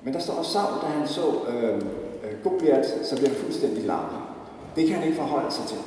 Men 0.02 0.14
der 0.14 0.20
står 0.20 0.44
Saul, 0.44 0.82
da 0.82 0.88
han 0.88 1.08
så 1.08 1.22
øhm, 1.50 1.88
øh, 2.24 2.44
Goliath, 2.44 2.90
så 3.04 3.16
blev 3.16 3.28
han 3.28 3.38
fuldstændig 3.38 3.84
lammet. 3.84 4.27
Det 4.78 4.88
kan 4.88 4.96
han 4.96 5.04
ikke 5.04 5.18
forholde 5.18 5.52
sig 5.52 5.66
til. 5.66 5.78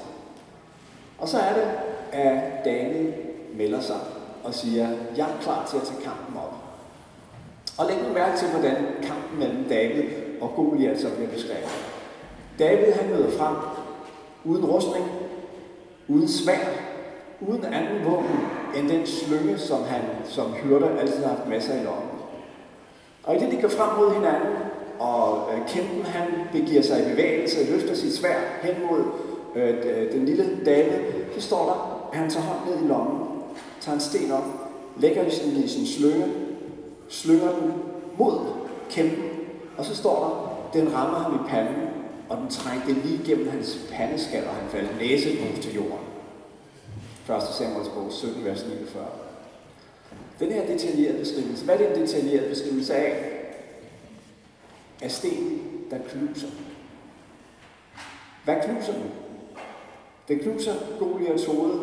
Og 1.19 1.29
så 1.29 1.39
er 1.39 1.55
det, 1.55 1.69
at 2.13 2.65
David 2.65 3.13
melder 3.55 3.81
sig 3.81 3.97
og 4.45 4.55
siger, 4.55 4.89
jeg 5.17 5.27
er 5.31 5.43
klar 5.43 5.67
til 5.71 5.77
at 5.77 5.83
tage 5.83 6.03
kampen 6.03 6.37
op. 6.37 6.55
Og 7.79 7.87
læg 7.87 7.97
nu 8.09 8.15
mærke 8.15 8.39
til, 8.39 8.49
hvordan 8.49 8.77
kampen 9.03 9.39
mellem 9.39 9.65
David 9.65 10.05
og 10.41 10.53
Goliath 10.57 11.01
så 11.01 11.11
bliver 11.11 11.31
beskrevet. 11.31 11.87
David 12.59 12.93
han 12.93 13.11
møder 13.11 13.39
frem 13.39 13.57
uden 14.45 14.65
rustning, 14.65 15.05
uden 16.09 16.29
svær, 16.29 16.69
uden 17.41 17.65
anden 17.65 18.05
våben 18.05 18.41
end 18.77 18.89
den 18.89 19.07
slynge, 19.07 19.59
som 19.59 19.85
han 19.85 20.03
som 20.25 20.53
hyrder 20.53 20.99
altid 20.99 21.25
har 21.25 21.35
haft 21.35 21.49
masser 21.49 21.81
i 21.81 21.85
lommen. 21.85 22.11
Og 23.25 23.37
i 23.37 23.39
det, 23.39 23.53
de 23.53 23.63
går 23.63 23.69
frem 23.69 23.99
mod 23.99 24.15
hinanden, 24.15 24.57
og 25.00 25.49
øh, 25.52 25.69
kæmpen 25.69 26.02
han 26.02 26.28
begiver 26.52 26.83
sig 26.83 27.00
i 27.00 27.11
bevægelse, 27.11 27.71
løfter 27.71 27.95
sit 27.95 28.16
svær 28.16 28.38
hen 28.62 28.75
mod 28.90 29.04
øh, 29.57 30.12
den 30.12 30.25
lille 30.25 30.64
dame, 30.66 30.92
så 31.35 31.40
står 31.40 31.64
der, 31.64 32.09
at 32.12 32.19
han 32.19 32.30
tager 32.30 32.47
hånden 32.47 32.75
ned 32.75 32.85
i 32.85 32.88
lommen, 32.88 33.28
tager 33.80 33.95
en 33.95 34.00
sten 34.00 34.33
op, 34.33 34.45
lægger 34.99 35.23
den 35.23 35.64
i 35.64 35.69
sin 35.69 35.87
slynge, 35.87 36.26
slynger 37.09 37.52
den 37.61 37.73
mod 38.19 38.38
kæmpen, 38.90 39.25
og 39.76 39.85
så 39.85 39.97
står 39.97 40.19
der, 40.73 40.80
den 40.80 40.95
rammer 40.95 41.19
ham 41.19 41.35
i 41.35 41.49
panden, 41.49 41.88
og 42.28 42.37
den 42.37 42.49
trængte 42.49 42.92
lige 42.92 43.21
gennem 43.25 43.49
hans 43.49 43.78
pandeskal, 43.92 44.45
og 44.45 44.54
han 44.54 44.69
faldt 44.69 44.99
næsegrus 44.99 45.59
til 45.62 45.75
jorden. 45.75 46.07
1. 47.37 47.42
Samuels 47.59 47.88
bog 47.88 48.07
17, 48.11 48.45
vers 48.45 48.64
49. 48.69 49.04
Den 50.40 50.52
her 50.52 50.66
detaljerede 50.66 51.19
beskrivelse, 51.19 51.64
hvad 51.64 51.75
er 51.75 51.78
det 51.78 51.97
en 51.97 52.02
detaljeret 52.02 52.49
beskrivelse 52.50 52.95
af? 52.95 53.30
Af 55.02 55.11
sten, 55.11 55.62
der 55.90 55.99
knuser. 56.09 56.49
Hvad 58.45 58.57
knuser 58.64 58.92
den? 58.92 59.11
Den 60.28 60.38
knuser 60.38 60.75
Goliaths 60.99 61.47
hoved. 61.47 61.80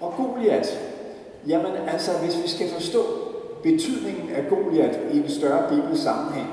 Og 0.00 0.14
Goliath, 0.16 0.68
jamen 1.48 1.72
altså, 1.72 2.10
hvis 2.18 2.42
vi 2.42 2.48
skal 2.48 2.70
forstå 2.70 3.04
betydningen 3.62 4.30
af 4.30 4.48
Goliath 4.48 4.98
i 5.14 5.18
en 5.18 5.30
større 5.30 5.68
bibelsk 5.68 6.02
sammenhæng, 6.02 6.48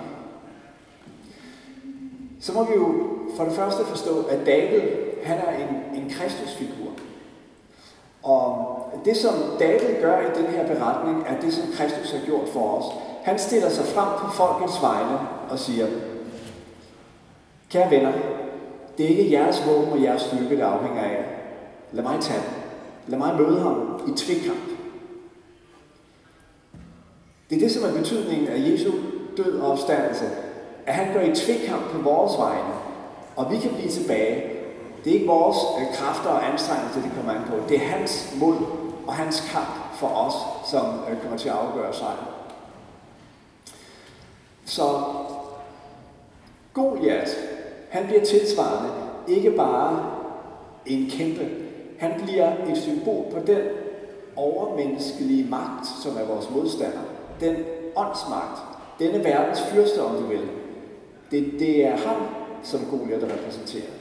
så 2.40 2.54
må 2.54 2.64
vi 2.64 2.74
jo 2.74 3.10
for 3.38 3.44
det 3.44 3.54
første 3.54 3.86
forstå, 3.86 4.24
at 4.24 4.46
David, 4.46 4.82
han 5.24 5.38
er 5.38 5.58
en, 5.58 6.02
en 6.02 6.10
Kristusfigur. 6.10 6.92
Og 8.24 8.76
det, 9.06 9.18
som 9.18 9.34
David 9.60 10.02
gør 10.02 10.20
i 10.20 10.42
den 10.42 10.46
her 10.46 10.68
beretning, 10.68 11.26
er 11.28 11.42
det, 11.42 11.54
som 11.54 11.68
Kristus 11.74 12.12
har 12.12 12.26
gjort 12.26 12.48
for 12.50 12.78
os. 12.78 12.86
Han 13.24 13.40
stiller 13.40 13.70
sig 13.70 13.86
frem 13.86 14.08
på 14.20 14.32
folkets 14.32 14.82
vegne 14.82 15.20
og 15.50 15.60
siger, 15.60 15.88
Kære 17.70 17.92
venner, 17.92 18.12
det 18.98 19.06
er 19.06 19.10
ikke 19.10 19.32
jeres 19.32 19.64
våben 19.68 19.92
og 19.92 20.04
jeres 20.04 20.22
styrke, 20.22 20.58
der 20.58 20.68
afhænger 20.68 21.04
af. 21.04 21.26
Lad 21.92 22.04
mig 22.04 22.22
tage 22.22 22.40
den. 22.40 22.54
Lad 23.08 23.20
mig 23.20 23.36
møde 23.36 23.60
ham 23.62 24.02
i 24.08 24.18
tvikkamp. 24.18 24.60
Det 27.50 27.56
er 27.56 27.60
det, 27.60 27.72
som 27.72 27.84
er 27.84 27.98
betydningen 27.98 28.48
af 28.48 28.72
Jesu 28.72 28.92
død 29.38 29.60
og 29.60 29.72
opstandelse. 29.72 30.26
At 30.86 30.94
han 30.94 31.14
går 31.14 31.20
i 31.20 31.36
tvikkamp 31.36 31.84
på 31.92 32.02
vores 32.02 32.38
vegne, 32.38 32.74
og 33.36 33.52
vi 33.52 33.58
kan 33.58 33.72
blive 33.74 33.92
tilbage. 33.92 34.44
Det 35.04 35.10
er 35.10 35.14
ikke 35.14 35.28
vores 35.28 35.58
øh, 35.80 35.96
kræfter 35.96 36.30
og 36.30 36.52
anstrengelser, 36.52 37.02
det 37.02 37.12
kommer 37.16 37.32
an 37.32 37.48
på. 37.48 37.56
Det 37.70 37.78
er 37.78 37.86
hans 37.86 38.36
mod 38.40 38.56
og 39.08 39.14
hans 39.14 39.50
kamp 39.52 39.96
for 39.96 40.08
os, 40.08 40.34
som 40.72 40.86
øh, 40.86 41.22
kommer 41.22 41.38
til 41.38 41.50
at 41.50 41.56
afgøre 41.56 41.94
sejren. 41.94 42.39
Så 44.70 45.04
Goliath, 46.74 47.32
han 47.90 48.06
bliver 48.06 48.26
tilsvarende 48.26 48.90
ikke 49.28 49.52
bare 49.52 50.12
en 50.86 51.10
kæmpe. 51.10 51.48
Han 52.00 52.22
bliver 52.24 52.52
et 52.72 52.78
symbol 52.78 53.26
på 53.32 53.40
den 53.48 53.62
overmenneskelige 54.36 55.50
magt, 55.50 55.88
som 56.04 56.18
er 56.18 56.26
vores 56.26 56.50
modstander. 56.50 57.00
Den 57.40 57.56
åndsmagt. 57.96 58.62
Denne 59.00 59.24
verdens 59.24 59.62
fyrste, 59.62 60.04
om 60.04 60.16
du 60.16 60.28
vil. 60.28 60.42
Det, 61.32 61.54
det 61.60 61.86
er 61.86 61.98
ham, 61.98 62.28
som 62.64 62.80
Goliath 62.92 63.24
repræsenterer. 63.24 63.92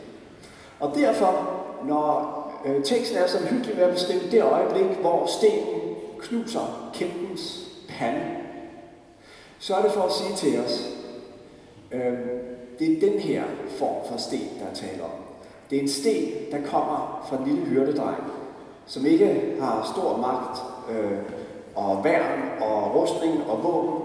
Og 0.81 0.93
derfor, 0.95 1.63
når 1.85 2.39
øh, 2.67 2.85
teksten 2.85 3.19
er 3.19 3.27
så 3.27 3.39
hyggelig 3.39 3.77
ved 3.77 3.85
at 3.85 3.95
beskrive 3.95 4.31
det 4.31 4.43
øjeblik, 4.43 4.97
hvor 5.01 5.27
stenen 5.27 5.95
knuser 6.19 6.91
kæmpens 6.95 7.69
pande. 7.89 8.38
Så 9.59 9.75
er 9.75 9.83
det 9.83 9.93
for 9.93 10.03
at 10.03 10.13
sige 10.13 10.37
til 10.37 10.61
os, 10.61 10.89
øh, 11.93 12.19
det 12.79 12.93
er 12.93 13.11
den 13.11 13.19
her 13.19 13.45
form 13.79 14.11
for 14.11 14.19
sten, 14.19 14.49
der 14.61 14.67
er 14.71 14.75
tale 14.75 15.03
om. 15.03 15.11
Det 15.71 15.79
er 15.79 15.83
en 15.83 15.89
sten, 15.89 16.33
der 16.53 16.59
kommer 16.71 17.27
fra 17.29 17.37
den 17.37 17.47
lille 17.47 17.65
hyrdedreng, 17.65 18.25
som 18.87 19.07
ikke 19.07 19.57
har 19.61 19.93
stor 19.95 20.17
magt 20.17 20.59
øh, 20.91 21.19
og 21.75 22.05
værn 22.05 22.61
og 22.61 22.95
rustning 22.95 23.43
og 23.49 23.63
våben, 23.63 24.05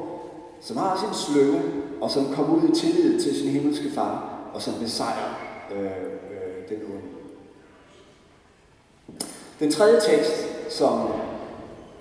som 0.61 0.77
har 0.77 0.99
sin 0.99 1.13
sløve 1.13 1.61
og 2.01 2.11
som 2.11 2.33
kommer 2.33 2.55
ud 2.55 2.69
i 2.69 2.75
tillid 2.75 3.21
til 3.21 3.35
sin 3.35 3.49
himmelske 3.49 3.91
far, 3.95 4.39
og 4.53 4.61
som 4.61 4.73
besejrer 4.81 5.39
øh, 5.75 5.85
øh, 5.85 6.69
den 6.69 6.77
onde. 6.85 7.01
Den 9.59 9.71
tredje 9.71 9.99
tekst, 9.99 10.47
som 10.69 11.07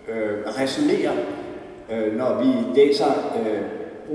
øh, 0.09 0.39
resonerer, 0.47 1.17
øh, 1.93 2.17
når 2.17 2.43
vi 2.43 2.81
læser 2.81 3.07
øh, 3.07 3.63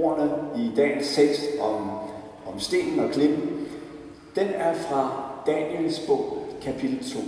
ordene 0.03 0.31
i 0.55 0.71
dagens 0.77 1.15
tekst 1.15 1.43
om, 1.61 1.89
om 2.53 2.59
stenen 2.59 2.99
og 2.99 3.11
klippen, 3.11 3.49
den 4.35 4.47
er 4.55 4.73
fra 4.73 5.23
Daniels 5.47 5.99
bog, 5.99 6.45
kapitel 6.61 6.99
2. 7.13 7.19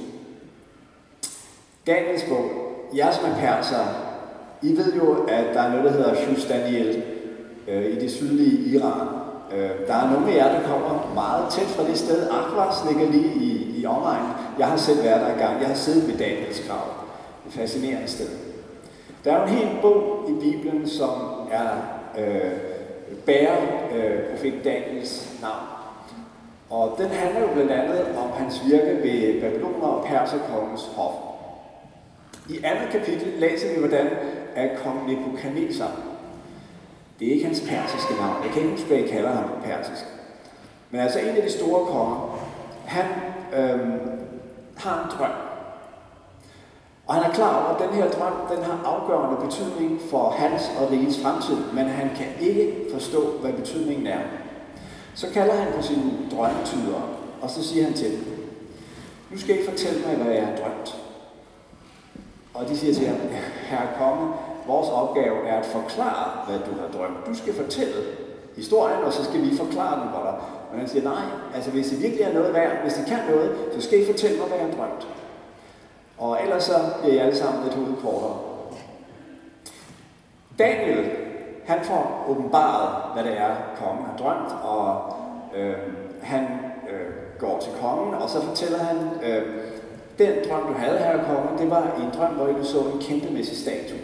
Daniels 1.87 2.23
bog, 2.23 2.45
jer 2.95 3.11
som 3.11 3.29
er 3.29 3.35
perser, 3.35 3.85
I 4.61 4.77
ved 4.77 4.93
jo, 4.93 5.23
at 5.27 5.45
der 5.53 5.61
er 5.61 5.69
noget, 5.69 5.85
der 5.85 5.91
hedder 5.91 6.15
Shus 6.15 6.45
Daniel 6.45 7.03
øh, 7.67 7.85
i 7.85 7.95
det 7.99 8.11
sydlige 8.11 8.75
Iran. 8.75 9.07
Øh, 9.51 9.69
der 9.87 9.93
er 9.93 10.11
nogle 10.11 10.31
af 10.31 10.35
jer, 10.35 10.59
der 10.59 10.67
kommer 10.67 11.11
meget 11.13 11.51
tæt 11.51 11.67
fra 11.67 11.87
det 11.87 11.97
sted. 11.97 12.27
Akvars 12.31 12.75
ligger 12.87 13.11
lige 13.11 13.35
i, 13.35 13.81
i 13.81 13.85
omegnen. 13.85 14.31
Jeg 14.59 14.67
har 14.67 14.77
selv 14.77 15.03
været 15.03 15.21
der 15.21 15.45
gang. 15.45 15.59
Jeg 15.59 15.67
har 15.67 15.75
siddet 15.75 16.07
ved 16.07 16.17
Daniels 16.17 16.67
grav. 16.67 16.85
Et 17.47 17.53
fascinerende 17.53 18.07
sted. 18.07 18.48
Der 19.23 19.33
er 19.33 19.39
jo 19.39 19.43
en 19.43 19.49
hel 19.49 19.81
bog 19.81 20.29
i 20.29 20.33
Bibelen, 20.39 20.87
som 20.87 21.09
er 21.51 21.69
øh, 22.17 22.51
bærer 23.25 23.57
øh, 23.95 24.31
profet 24.31 24.53
Daniels 24.63 25.41
navn. 25.41 25.65
Og 26.69 26.95
den 26.97 27.09
handler 27.09 27.41
jo 27.41 27.47
blandt 27.53 27.71
andet 27.71 28.17
om 28.17 28.31
hans 28.31 28.61
virke 28.65 29.03
ved 29.03 29.41
Babyloner 29.41 29.87
og 29.87 30.05
Perserkongens 30.05 30.89
hof. 30.95 31.13
I 32.49 32.59
andet 32.63 32.89
kapitel 32.91 33.33
læser 33.39 33.73
vi, 33.73 33.79
hvordan 33.79 34.07
at 34.55 34.79
kong 34.83 35.07
Nebuchadnezzar, 35.07 35.91
det 37.19 37.27
er 37.27 37.31
ikke 37.31 37.45
hans 37.45 37.61
persiske 37.61 38.13
navn, 38.13 38.43
jeg 38.43 38.51
kan 38.51 38.61
ikke 38.61 38.71
huske, 38.71 38.87
hvad 38.87 38.97
I 38.97 39.07
kalder 39.07 39.31
ham 39.31 39.43
på 39.43 39.55
persisk, 39.63 40.05
men 40.91 41.01
altså 41.01 41.19
en 41.19 41.27
af 41.27 41.41
de 41.43 41.51
store 41.51 41.85
konger, 41.85 42.39
han 42.85 43.05
øh, 43.53 43.79
har 44.77 45.03
en 45.03 45.17
drøm. 45.17 45.48
Og 47.09 47.15
han 47.15 47.31
er 47.31 47.35
klar 47.35 47.53
over, 47.59 47.75
at 47.75 47.81
den 47.89 47.95
her 47.99 48.11
drøm, 48.11 48.33
den 48.55 48.63
har 48.63 48.77
afgørende 48.85 49.45
betydning 49.45 50.01
for 50.09 50.29
hans 50.29 50.71
og 50.79 50.91
rigets 50.91 51.21
fremtid, 51.21 51.57
men 51.73 51.85
han 51.85 52.09
kan 52.15 52.27
ikke 52.39 52.85
forstå, 52.93 53.21
hvad 53.41 53.53
betydningen 53.53 54.07
er. 54.07 54.19
Så 55.15 55.27
kalder 55.33 55.53
han 55.53 55.73
på 55.75 55.81
sine 55.81 56.11
drømmetyder, 56.31 57.01
og 57.41 57.49
så 57.49 57.63
siger 57.63 57.83
han 57.83 57.93
til 57.93 58.11
dem, 58.11 58.25
nu 59.31 59.37
skal 59.37 59.59
I 59.59 59.65
fortælle 59.69 59.99
mig, 60.07 60.15
hvad 60.15 60.33
jeg 60.33 60.45
har 60.45 60.55
drømt. 60.55 60.97
Og 62.53 62.69
de 62.69 62.77
siger 62.77 62.93
til 62.93 63.07
ham, 63.07 63.17
herre 63.61 63.87
konge, 63.97 64.33
vores 64.67 64.89
opgave 64.89 65.47
er 65.47 65.59
at 65.59 65.65
forklare, 65.65 66.45
hvad 66.47 66.59
du 66.59 66.71
har 66.81 66.87
drømt. 66.97 67.27
Du 67.27 67.35
skal 67.35 67.53
fortælle 67.53 68.01
historien, 68.55 69.03
og 69.03 69.13
så 69.13 69.23
skal 69.23 69.41
vi 69.41 69.57
forklare 69.57 70.01
den 70.01 70.09
for 70.13 70.23
dig. 70.23 70.35
Men 70.71 70.79
han 70.79 70.89
siger, 70.89 71.03
nej, 71.03 71.23
altså 71.55 71.71
hvis 71.71 71.89
det 71.89 72.01
virkelig 72.01 72.23
er 72.23 72.33
noget 72.33 72.53
værd, 72.53 72.81
hvis 72.83 72.93
det 72.93 73.05
kan 73.05 73.19
noget, 73.29 73.55
så 73.75 73.81
skal 73.81 74.01
I 74.01 74.05
fortælle 74.05 74.37
mig, 74.37 74.47
hvad 74.47 74.57
jeg 74.57 74.67
har 74.67 74.73
drømt. 74.73 75.07
Og 76.19 76.39
ellers 76.43 76.63
så 76.63 76.73
bliver 77.01 77.15
I 77.15 77.17
alle 77.17 77.35
sammen 77.35 77.63
lidt 77.63 77.75
hovedet 77.75 77.97
kortere. 78.01 78.37
Daniel, 80.59 81.11
han 81.65 81.79
får 81.83 82.25
åbenbaret, 82.29 83.13
hvad 83.13 83.23
det 83.23 83.39
er, 83.39 83.55
kongen 83.77 84.05
har 84.05 84.17
drømt, 84.17 84.51
og 84.63 85.13
øh, 85.55 85.75
han 86.21 86.43
øh, 86.89 87.39
går 87.39 87.59
til 87.59 87.71
kongen, 87.81 88.13
og 88.13 88.29
så 88.29 88.41
fortæller 88.41 88.77
han, 88.77 88.97
øh, 89.23 89.43
den 90.17 90.33
drøm, 90.49 90.67
du 90.67 90.73
havde 90.73 90.97
her, 90.97 91.23
kongen, 91.23 91.59
det 91.59 91.69
var 91.69 91.81
en 91.81 92.11
drøm, 92.17 92.33
hvor 92.33 92.45
du 92.45 92.63
så 92.63 92.79
en 92.79 93.01
kæmpemæssig 93.01 93.57
statue. 93.57 93.99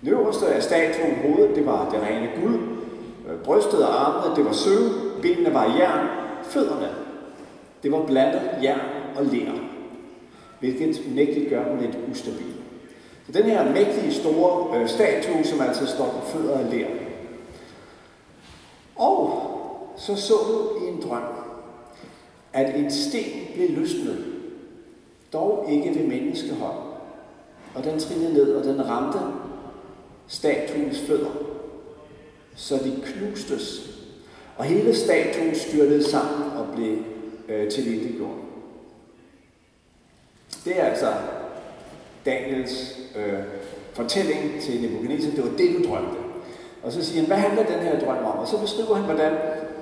Den 0.00 0.08
øverste 0.08 0.46
af 0.46 0.62
statuen, 0.62 1.16
hovedet, 1.22 1.56
det 1.56 1.66
var 1.66 1.90
det 1.90 2.00
rene 2.02 2.28
guld, 2.42 2.60
øh, 3.28 3.38
brystet 3.44 3.86
og 3.86 4.08
armene, 4.08 4.36
det 4.36 4.44
var 4.44 4.52
sølv, 4.52 4.90
benene 5.22 5.54
var 5.54 5.64
jern, 5.78 6.06
fødderne, 6.42 6.88
det 7.82 7.92
var 7.92 8.02
blandet 8.06 8.42
jern 8.62 8.80
og 9.16 9.24
ler, 9.24 9.52
hvilket 10.62 11.02
unægteligt 11.10 11.50
gør 11.50 11.68
den 11.68 11.80
lidt 11.80 11.98
ustabil. 12.10 12.54
Så 13.26 13.32
den 13.32 13.42
her 13.44 13.72
mægtige 13.72 14.12
store 14.12 14.80
øh, 14.80 14.88
statue, 14.88 15.44
som 15.44 15.60
altså 15.60 15.86
står 15.86 16.06
på 16.06 16.26
fødder 16.26 16.58
af 16.58 16.70
ler. 16.70 16.86
Og 18.96 19.42
så 19.96 20.16
så 20.16 20.34
du 20.34 20.84
i 20.84 20.88
en 20.88 21.02
drøm, 21.02 21.22
at 22.52 22.76
en 22.76 22.90
sten 22.90 23.46
blev 23.54 23.70
løsnet, 23.70 24.24
dog 25.32 25.66
ikke 25.70 25.98
ved 25.98 26.06
menneskehånd. 26.06 26.78
Og 27.74 27.84
den 27.84 27.98
trillede 27.98 28.34
ned, 28.34 28.54
og 28.54 28.64
den 28.64 28.88
ramte 28.88 29.18
statuens 30.28 31.00
fødder, 31.00 31.30
så 32.56 32.74
de 32.74 33.02
knustes. 33.04 33.96
Og 34.56 34.64
hele 34.64 34.94
statuen 34.94 35.54
styrtede 35.54 36.04
sammen 36.04 36.50
og 36.50 36.66
blev 36.76 36.98
øh, 37.48 37.70
til 37.70 38.14
gjort. 38.16 38.41
Det 40.64 40.80
er 40.80 40.84
altså 40.84 41.06
Daniels 42.26 42.98
øh, 43.16 43.42
fortælling 43.92 44.60
til 44.60 44.80
Nebuchadnezzar. 44.82 45.30
Det 45.30 45.44
var 45.44 45.56
det, 45.58 45.76
du 45.78 45.88
drømte. 45.88 46.18
Og 46.82 46.92
så 46.92 47.04
siger 47.04 47.20
han, 47.20 47.26
hvad 47.26 47.36
handler 47.36 47.66
den 47.66 47.80
her 47.80 48.00
drøm 48.00 48.24
om? 48.24 48.38
Og 48.38 48.48
så 48.48 48.60
beskriver 48.60 48.94
han, 48.94 49.04
hvordan 49.04 49.32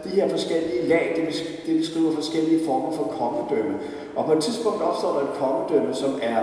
de 0.05 0.09
her 0.09 0.29
forskellige 0.29 0.89
lag, 0.89 1.33
det 1.67 1.79
beskriver 1.79 2.15
forskellige 2.15 2.67
former 2.67 2.93
for 2.93 3.05
kongedømme. 3.05 3.79
Og 4.17 4.25
på 4.25 4.33
et 4.33 4.43
tidspunkt 4.43 4.83
opstår 4.83 5.13
der 5.13 5.21
et 5.21 5.39
kongedømme, 5.39 5.95
som 5.95 6.19
er, 6.23 6.43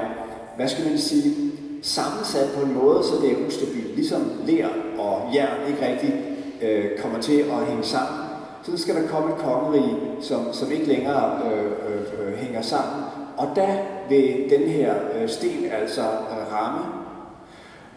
hvad 0.55 0.67
skal 0.67 0.85
man 0.85 0.97
sige, 0.97 1.51
sammensat 1.81 2.49
på 2.57 2.65
en 2.65 2.73
måde, 2.73 3.03
så 3.03 3.13
det 3.21 3.31
er 3.31 3.47
ustabilt. 3.47 3.95
Ligesom 3.95 4.31
ler 4.45 4.67
og 4.99 5.29
jern 5.33 5.57
ikke 5.67 5.87
rigtig 5.87 6.13
øh, 6.61 6.99
kommer 6.99 7.21
til 7.21 7.39
at 7.39 7.65
hænge 7.67 7.83
sammen. 7.83 8.21
Så 8.63 8.77
skal 8.77 8.95
der 8.95 9.07
komme 9.07 9.29
et 9.29 9.37
kongerige, 9.37 9.95
som, 10.21 10.53
som 10.53 10.71
ikke 10.71 10.85
længere 10.85 11.39
øh, 11.45 11.65
øh, 11.65 12.27
øh 12.27 12.37
hænger 12.37 12.61
sammen. 12.61 13.03
Og 13.37 13.47
der 13.55 13.67
vil 14.09 14.49
den 14.49 14.69
her 14.69 14.95
øh, 15.15 15.29
sten 15.29 15.65
altså 15.65 16.01
øh, 16.01 16.53
ramme. 16.53 16.85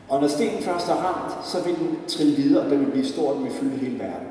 Og 0.08 0.20
når 0.20 0.28
stenen 0.28 0.62
først 0.62 0.88
er 0.88 0.94
ramt, 0.94 1.46
så 1.46 1.62
vil 1.62 1.74
den 1.74 1.98
trille 2.08 2.36
videre, 2.36 2.64
og 2.64 2.70
den 2.70 2.80
vil 2.80 2.90
blive 2.90 3.06
stor, 3.06 3.32
den 3.32 3.44
vil 3.44 3.52
fylde 3.52 3.76
hele 3.76 3.98
verden. 3.98 4.28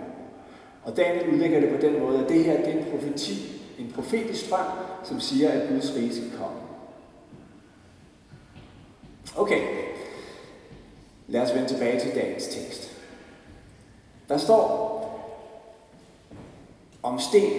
Og 0.83 0.97
Daniel 0.97 1.33
udlægger 1.33 1.59
det 1.59 1.69
på 1.69 1.81
den 1.81 1.99
måde, 1.99 2.19
at 2.19 2.29
det 2.29 2.43
her 2.43 2.57
det 2.57 2.75
er 2.75 2.79
en 2.79 2.85
profeti, 2.91 3.61
en 3.79 3.91
profetisk 3.95 4.49
drøm, 4.49 4.65
som 5.03 5.19
siger, 5.19 5.49
at 5.49 5.69
Guds 5.69 5.95
rige 5.95 6.15
skal 6.15 6.31
komme. 6.39 6.57
Okay, 9.37 9.61
lad 11.27 11.41
os 11.41 11.55
vende 11.55 11.67
tilbage 11.67 11.99
til 11.99 12.15
dagens 12.15 12.47
tekst. 12.47 12.91
Der 14.29 14.37
står 14.37 14.99
om 17.03 17.19
sten, 17.19 17.51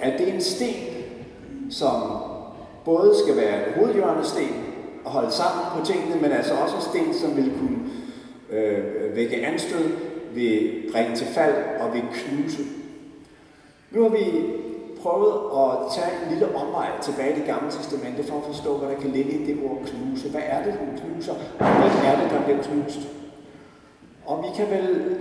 at 0.00 0.18
det 0.18 0.28
er 0.28 0.32
en 0.32 0.42
sten, 0.42 0.74
som 1.70 2.27
både 2.88 3.18
skal 3.18 3.36
være 3.36 3.68
en 3.68 3.74
hovedhjørnesten 3.74 4.48
og 5.04 5.10
holde 5.10 5.30
sammen 5.30 5.64
på 5.76 5.86
tingene, 5.86 6.20
men 6.22 6.32
altså 6.32 6.54
også 6.54 6.76
en 6.76 6.82
sten, 6.82 7.14
som 7.14 7.36
vil 7.36 7.52
kunne 7.58 7.78
øh, 8.50 9.16
vække 9.16 9.46
anstød, 9.46 9.88
vil 10.34 10.82
bringe 10.92 11.16
til 11.16 11.26
fald 11.26 11.54
og 11.80 11.94
vil 11.94 12.02
knuse. 12.12 12.62
Nu 13.90 14.02
har 14.02 14.08
vi 14.08 14.24
prøvet 15.02 15.34
at 15.60 15.92
tage 15.96 16.12
en 16.22 16.30
lille 16.30 16.54
omvej 16.56 16.88
tilbage 17.02 17.32
i 17.32 17.38
det 17.38 17.46
gamle 17.46 17.70
testamente 17.70 18.24
for 18.24 18.36
at 18.36 18.44
forstå, 18.44 18.76
hvad 18.76 18.88
der 18.88 19.00
kan 19.00 19.10
ligge 19.10 19.32
i 19.32 19.46
det 19.46 19.58
ord 19.64 19.78
knuse. 19.86 20.28
Hvad 20.28 20.42
er 20.44 20.64
det, 20.64 20.74
den 20.80 21.00
knuser? 21.00 21.32
Og 21.58 21.66
hvad 21.66 22.12
er 22.12 22.22
det, 22.22 22.30
der 22.30 22.44
bliver 22.44 22.62
knust? 22.62 22.98
Og 24.26 24.44
vi 24.44 24.48
kan 24.56 24.70
vel 24.70 25.16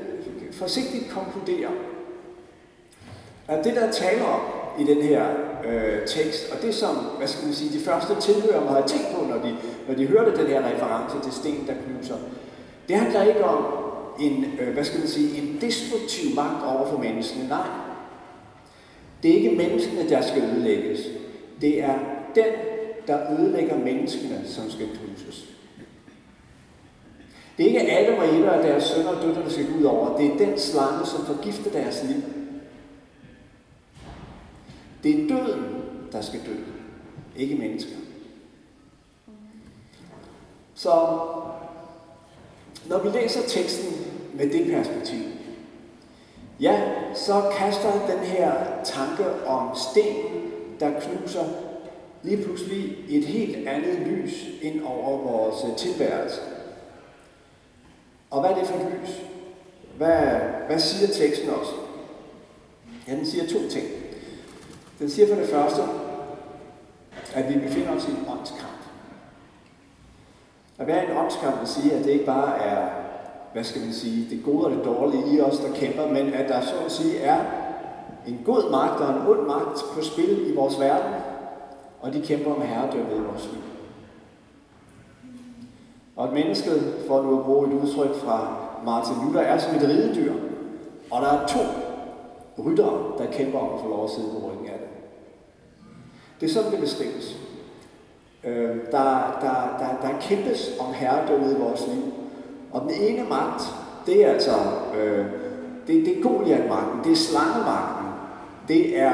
forsigtigt 0.51 1.09
konkludere, 1.09 1.69
at 3.47 3.63
det, 3.63 3.75
der 3.75 3.91
taler 3.91 4.25
om 4.25 4.41
i 4.79 4.83
den 4.83 5.01
her 5.01 5.25
øh, 5.65 6.07
tekst, 6.07 6.51
og 6.51 6.61
det 6.61 6.75
som, 6.75 6.95
hvad 6.95 7.27
skal 7.27 7.45
man 7.45 7.53
sige, 7.53 7.79
de 7.79 7.83
første 7.83 8.21
tilhører 8.21 8.73
havde 8.73 8.87
tænkt 8.87 9.07
på, 9.15 9.25
når 9.25 9.35
de, 9.35 9.57
når 9.87 9.95
de 9.95 10.05
hørte 10.05 10.37
den 10.37 10.47
her 10.47 10.61
reference 10.65 11.15
til 11.23 11.31
sten, 11.31 11.67
der 11.67 11.73
knuser, 11.73 12.15
det 12.87 12.95
handler 12.95 13.23
ikke 13.23 13.43
om 13.43 13.65
en, 14.19 14.45
øh, 14.61 14.73
hvad 14.73 14.83
skal 14.83 14.99
man 14.99 15.07
sige, 15.07 15.41
en 15.41 15.57
destruktiv 15.61 16.35
magt 16.35 16.65
over 16.65 16.89
for 16.89 16.97
menneskene. 16.97 17.47
Nej, 17.47 17.67
det 19.23 19.31
er 19.31 19.35
ikke 19.35 19.57
menneskene, 19.57 20.09
der 20.09 20.21
skal 20.21 20.43
ødelægges. 20.43 20.99
Det 21.61 21.83
er 21.83 21.93
den, 22.35 22.53
der 23.07 23.39
ødelægger 23.39 23.77
menneskene, 23.77 24.41
som 24.45 24.69
skal 24.69 24.87
knuses. 24.87 25.45
Det 27.57 27.63
er 27.63 27.67
ikke 27.67 27.91
alle 27.91 28.17
og 28.17 28.39
Eva 28.39 28.49
og 28.49 28.63
deres 28.63 28.83
sønner 28.83 29.09
og 29.09 29.23
døtre, 29.23 29.43
der 29.43 29.49
skal 29.49 29.65
gå 29.65 29.79
ud 29.79 29.83
over. 29.83 30.17
Det 30.17 30.25
er 30.25 30.37
den 30.37 30.59
slange, 30.59 31.05
som 31.05 31.25
forgifter 31.25 31.71
deres 31.71 32.03
liv. 32.03 32.23
Det 35.03 35.23
er 35.23 35.27
døden, 35.27 35.83
der 36.11 36.21
skal 36.21 36.39
dø. 36.45 36.55
Ikke 37.35 37.55
mennesker. 37.55 37.95
Så 40.75 41.19
når 42.89 43.03
vi 43.03 43.09
læser 43.09 43.41
teksten 43.47 43.93
med 44.33 44.49
det 44.49 44.71
perspektiv, 44.71 45.23
ja, 46.59 46.81
så 47.15 47.51
kaster 47.57 48.07
den 48.07 48.19
her 48.19 48.53
tanke 48.83 49.45
om 49.45 49.75
stenen, 49.91 50.51
der 50.79 50.99
knuser, 50.99 51.45
lige 52.23 52.43
pludselig 52.43 52.97
et 53.09 53.25
helt 53.25 53.67
andet 53.67 54.07
lys 54.07 54.45
ind 54.61 54.81
over 54.85 55.17
vores 55.17 55.81
tilværelse. 55.81 56.41
Og 58.29 58.41
hvad 58.41 58.49
er 58.49 58.55
det 58.55 58.67
for 58.67 58.75
et 58.75 58.99
lys? 59.01 59.15
Hvad, 59.97 60.39
hvad 60.67 60.79
siger 60.79 61.13
teksten 61.13 61.49
også? 61.49 61.71
Ja, 63.07 63.15
den 63.15 63.25
siger 63.25 63.47
to 63.47 63.69
ting. 63.69 63.85
Den 64.99 65.09
siger 65.09 65.27
for 65.27 65.41
det 65.41 65.49
første, 65.49 65.81
at 67.33 67.53
vi 67.53 67.59
befinder 67.59 67.95
os 67.95 68.07
i 68.07 68.11
en 68.11 68.25
åndskamp. 68.37 68.71
At 70.77 70.87
være 70.87 71.03
i 71.03 71.11
en 71.11 71.17
åndskamp 71.17 71.59
vil 71.59 71.67
sige, 71.67 71.93
at 71.93 72.03
det 72.03 72.11
ikke 72.11 72.25
bare 72.25 72.57
er, 72.57 72.89
hvad 73.53 73.63
skal 73.63 73.81
man 73.81 73.93
sige, 73.93 74.29
det 74.29 74.45
gode 74.45 74.65
og 74.65 74.71
det 74.71 74.85
dårlige 74.85 75.35
i 75.35 75.41
os, 75.41 75.59
der 75.59 75.73
kæmper, 75.75 76.07
men 76.07 76.33
at 76.33 76.49
der 76.49 76.61
så 76.61 76.75
at 76.85 76.91
sige 76.91 77.19
er 77.19 77.43
en 78.27 78.41
god 78.45 78.71
magt 78.71 79.01
og 79.01 79.09
en 79.09 79.27
ond 79.27 79.47
magt 79.47 79.83
på 79.93 80.01
spil 80.01 80.51
i 80.51 80.55
vores 80.55 80.79
verden, 80.79 81.13
og 82.01 82.13
de 82.13 82.21
kæmper 82.21 82.55
om 82.55 82.61
herredømmet 82.61 83.15
i 83.15 83.21
vores 83.31 83.49
liv. 83.53 83.61
Og 86.15 86.27
at 86.27 86.33
mennesket, 86.33 86.93
for 87.07 87.21
nu 87.21 87.39
at 87.39 87.45
bruge 87.45 87.67
et 87.67 87.73
udtryk 87.73 88.15
fra 88.15 88.55
Martin 88.85 89.15
Luther, 89.25 89.41
er 89.41 89.57
som 89.57 89.75
et 89.75 89.81
ridedyr, 89.81 90.33
og 91.11 91.21
der 91.21 91.27
er 91.27 91.47
to 91.47 91.59
ryttere, 92.65 93.11
der 93.17 93.31
kæmper 93.31 93.59
om 93.59 93.73
at 93.73 93.79
få 93.79 93.89
lov 93.89 94.03
at 94.03 94.09
sidde 94.09 94.29
på 94.29 94.49
ryggen 94.49 94.67
af 94.67 94.79
det. 94.79 94.86
Det 96.39 96.49
er 96.49 96.53
sådan, 96.53 96.71
det 96.71 96.79
beskrives. 96.79 97.37
Øh, 98.43 98.75
der, 98.91 99.37
der, 99.41 99.77
der, 99.79 100.07
der 100.07 100.19
kæmpes 100.21 100.69
om 100.79 100.93
herredømmet 100.93 101.51
i 101.51 101.59
vores 101.59 101.87
liv. 101.87 102.13
Og 102.71 102.81
den 102.81 102.91
ene 102.91 103.29
magt, 103.29 103.61
det 104.05 104.25
er 104.25 104.31
altså, 104.31 104.55
øh, 104.95 105.25
det, 105.87 106.05
det 106.05 106.17
er 106.17 106.23
Goliath-magten, 106.23 107.03
det 107.03 107.11
er 107.11 107.15
slangemagten, 107.15 108.07
det 108.67 108.99
er 108.99 109.13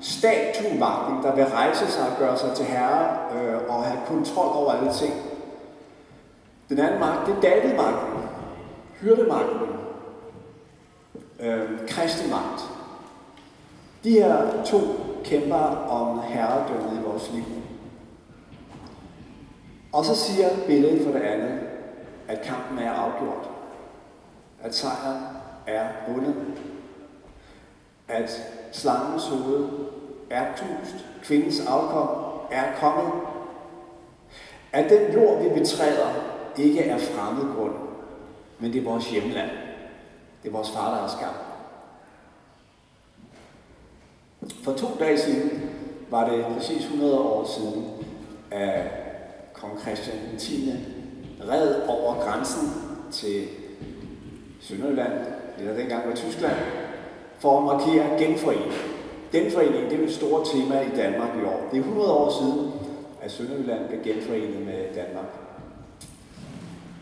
statuemagten, 0.00 1.22
der 1.22 1.34
vil 1.34 1.44
rejse 1.44 1.86
sig 1.86 2.02
og 2.10 2.18
gøre 2.18 2.38
sig 2.38 2.52
til 2.56 2.64
herre 2.64 3.16
øh, 3.34 3.68
og 3.68 3.84
have 3.84 3.98
kontrol 4.06 4.56
over 4.56 4.72
alle 4.72 4.92
ting. 4.92 5.14
Den 6.68 6.78
anden 6.78 7.00
magt, 7.00 7.26
det 7.26 7.34
er 7.34 7.40
David-magten, 7.40 8.20
hyrdemagten, 9.00 9.68
øh, 11.40 11.88
Kristi 11.88 12.30
magt. 12.30 12.70
De 14.04 14.10
her 14.10 14.64
to 14.64 14.78
kæmper 15.24 15.86
om 15.88 16.20
herredømmet 16.22 17.00
i 17.00 17.04
vores 17.04 17.30
liv. 17.32 17.44
Og 19.92 20.04
så 20.04 20.14
siger 20.14 20.48
billedet 20.66 21.04
for 21.06 21.12
det 21.12 21.20
andet, 21.20 21.60
at 22.28 22.42
kampen 22.42 22.78
er 22.78 22.90
afgjort. 22.90 23.50
At 24.62 24.74
sejren 24.74 25.22
er 25.66 25.86
vundet. 26.08 26.34
At 28.08 28.30
slangens 28.72 29.28
hoved 29.28 29.68
er 30.30 30.44
knust. 30.56 31.04
Kvindens 31.22 31.66
afkom 31.66 32.08
er 32.50 32.64
kommet. 32.80 33.12
At 34.72 34.90
den 34.90 35.12
jord, 35.12 35.42
vi 35.42 35.60
betræder, 35.60 36.08
ikke 36.56 36.80
er 36.80 36.98
fremmed 36.98 37.56
grund, 37.56 37.74
men 38.58 38.72
det 38.72 38.80
er 38.80 38.90
vores 38.90 39.10
hjemland. 39.10 39.50
Det 40.42 40.48
er 40.48 40.52
vores 40.52 40.70
far, 40.70 40.90
der 40.90 41.00
har 41.00 41.08
skabt. 41.08 41.53
For 44.62 44.72
to 44.72 44.86
dage 45.00 45.18
siden 45.18 45.70
var 46.10 46.30
det 46.30 46.44
præcis 46.56 46.84
100 46.84 47.18
år 47.18 47.44
siden, 47.58 47.86
at 48.50 48.82
kong 49.52 49.80
Christian 49.80 50.18
10. 50.38 50.72
red 51.50 51.88
over 51.88 52.14
grænsen 52.14 52.68
til 53.12 53.44
Sønderjylland, 54.60 55.12
eller 55.58 55.76
dengang 55.76 56.08
var 56.08 56.14
Tyskland, 56.14 56.56
for 57.38 57.58
at 57.58 57.64
markere 57.64 58.18
genforening. 58.18 58.72
Genforening, 59.32 59.90
det 59.90 60.00
er 60.00 60.04
et 60.04 60.14
stort 60.14 60.46
tema 60.54 60.80
i 60.80 60.96
Danmark 60.96 61.28
i 61.42 61.44
år. 61.44 61.68
Det 61.70 61.76
er 61.78 61.82
100 61.82 62.12
år 62.12 62.30
siden, 62.30 62.72
at 63.22 63.30
Sønderjylland 63.30 63.88
blev 63.88 64.02
genforenet 64.04 64.66
med 64.66 64.94
Danmark. 64.94 65.30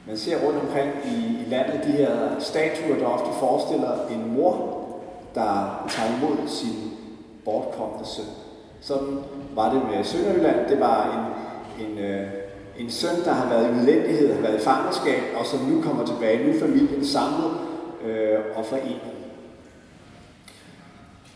Man 0.07 0.17
ser 0.17 0.47
rundt 0.47 0.61
omkring 0.61 0.91
i, 1.05 1.47
i 1.47 1.51
landet 1.51 1.81
de 1.85 1.93
her 1.93 2.41
statuer, 2.41 2.99
der 2.99 3.07
ofte 3.07 3.39
forestiller 3.41 4.07
en 4.07 4.35
mor, 4.35 4.79
der 5.35 5.85
tager 5.89 6.09
imod 6.19 6.49
sin 6.49 6.93
bortkommende 7.45 8.09
søn. 8.09 8.25
Sådan 8.81 9.19
var 9.55 9.73
det 9.75 9.83
med 9.91 10.05
Sønderjylland. 10.05 10.69
Det 10.69 10.81
var 10.81 10.99
en, 11.79 11.87
en, 11.87 11.99
øh, 11.99 12.27
en 12.79 12.91
søn, 12.91 13.25
der 13.25 13.33
har 13.33 13.49
været 13.49 13.69
i 13.69 13.81
udlændighed, 13.81 14.35
har 14.35 14.43
været 14.43 14.61
i 14.61 14.65
fangenskab, 14.65 15.23
og 15.37 15.47
som 15.47 15.61
nu 15.61 15.83
kommer 15.83 16.07
tilbage. 16.07 16.47
Nu 16.47 16.55
er 16.55 16.61
familien 16.61 17.05
samlet 17.05 17.51
øh, 18.05 18.39
og 18.57 18.67
forenet. 18.67 19.01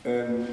Øhm, 0.04 0.46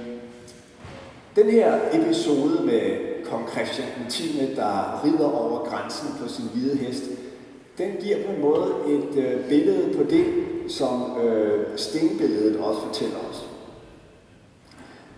den 1.35 1.49
her 1.49 1.79
episode 1.93 2.63
med 2.65 2.97
kong 3.25 3.49
Christian 3.49 3.87
10., 4.09 4.55
der 4.55 5.05
rider 5.05 5.31
over 5.31 5.69
grænsen 5.69 6.07
på 6.21 6.29
sin 6.29 6.45
hvide 6.53 6.77
hest, 6.77 7.03
den 7.77 7.91
giver 8.01 8.17
på 8.25 8.31
en 8.31 8.41
måde 8.41 8.73
et 8.87 9.17
øh, 9.17 9.49
billede 9.49 9.97
på 9.97 10.03
det, 10.03 10.25
som 10.67 11.17
øh, 11.23 11.77
stenbilledet 11.77 12.59
også 12.59 12.81
fortæller 12.81 13.17
os. 13.31 13.52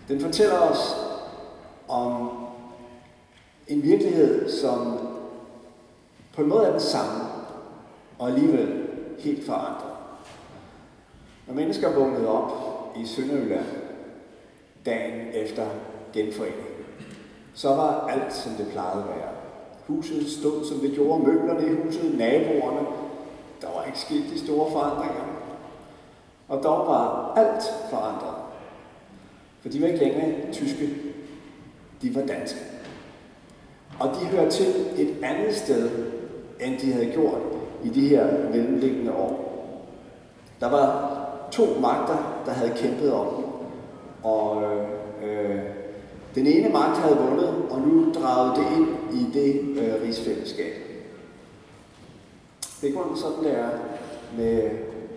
Den 0.08 0.20
fortæller 0.20 0.58
os 0.58 0.96
om 1.88 2.30
en 3.68 3.82
virkelighed, 3.82 4.50
som 4.50 4.98
på 6.34 6.42
en 6.42 6.48
måde 6.48 6.66
er 6.66 6.70
den 6.70 6.80
samme, 6.80 7.24
og 8.18 8.28
alligevel 8.28 8.86
helt 9.18 9.46
forandret. 9.46 9.92
Når 11.46 11.54
mennesker 11.54 11.92
vågnede 11.92 12.28
op 12.28 12.52
i 12.96 13.06
Sønderjylland 13.06 13.66
dagen 14.86 15.28
efter 15.34 15.66
genforeningen, 16.12 16.84
så 17.54 17.68
var 17.68 18.06
alt, 18.06 18.34
som 18.34 18.52
det 18.52 18.68
plejede 18.72 19.02
at 19.02 19.08
være. 19.08 19.28
Huset 19.86 20.30
stod, 20.30 20.64
som 20.64 20.78
det 20.78 20.92
gjorde, 20.94 21.22
møblerne 21.22 21.66
i 21.66 21.84
huset, 21.84 22.18
naboerne. 22.18 22.86
Der 23.60 23.68
var 23.74 23.84
ikke 23.84 23.98
sket 23.98 24.24
de 24.34 24.44
store 24.44 24.70
forandringer. 24.70 25.24
Og 26.48 26.62
dog 26.62 26.86
var 26.86 27.34
alt 27.36 27.62
forandret. 27.90 28.45
For 29.66 29.70
de 29.72 29.82
var 29.82 29.86
ikke 29.86 30.04
længere 30.04 30.52
tyske, 30.52 30.90
de 32.02 32.14
var 32.14 32.26
danske. 32.26 32.58
Og 34.00 34.08
de 34.08 34.26
hører 34.26 34.50
til 34.50 34.66
et 34.98 35.24
andet 35.24 35.54
sted, 35.54 35.90
end 36.60 36.78
de 36.78 36.92
havde 36.92 37.12
gjort 37.12 37.40
i 37.84 37.88
de 37.88 38.08
her 38.08 38.50
mellemliggende 38.50 39.12
år. 39.12 39.62
Der 40.60 40.70
var 40.70 41.18
to 41.52 41.64
magter, 41.80 42.42
der 42.46 42.52
havde 42.52 42.72
kæmpet 42.76 43.12
om. 43.12 43.44
Og 44.22 44.62
øh, 45.24 45.62
den 46.34 46.46
ene 46.46 46.68
magt 46.68 46.98
havde 46.98 47.16
vundet, 47.16 47.54
og 47.70 47.80
nu 47.80 48.12
dragede 48.12 48.56
det 48.56 48.76
ind 48.76 48.88
i 49.20 49.38
det 49.38 49.60
øh, 49.82 50.02
rigsfællesskab. 50.02 50.72
Det 52.80 52.90
er 52.90 53.02
kun 53.02 53.16
sådan, 53.16 53.44
det 53.44 53.58
er 53.58 53.70
med 54.36 54.70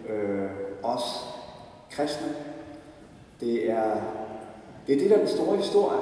øh, 0.10 0.50
os 0.84 1.04
kristne. 1.92 2.28
Det 3.40 3.72
er, 3.72 3.92
det 4.90 4.96
er 4.96 5.00
det, 5.00 5.10
der 5.10 5.16
er 5.16 5.20
den 5.20 5.36
store 5.36 5.58
historie. 5.58 6.00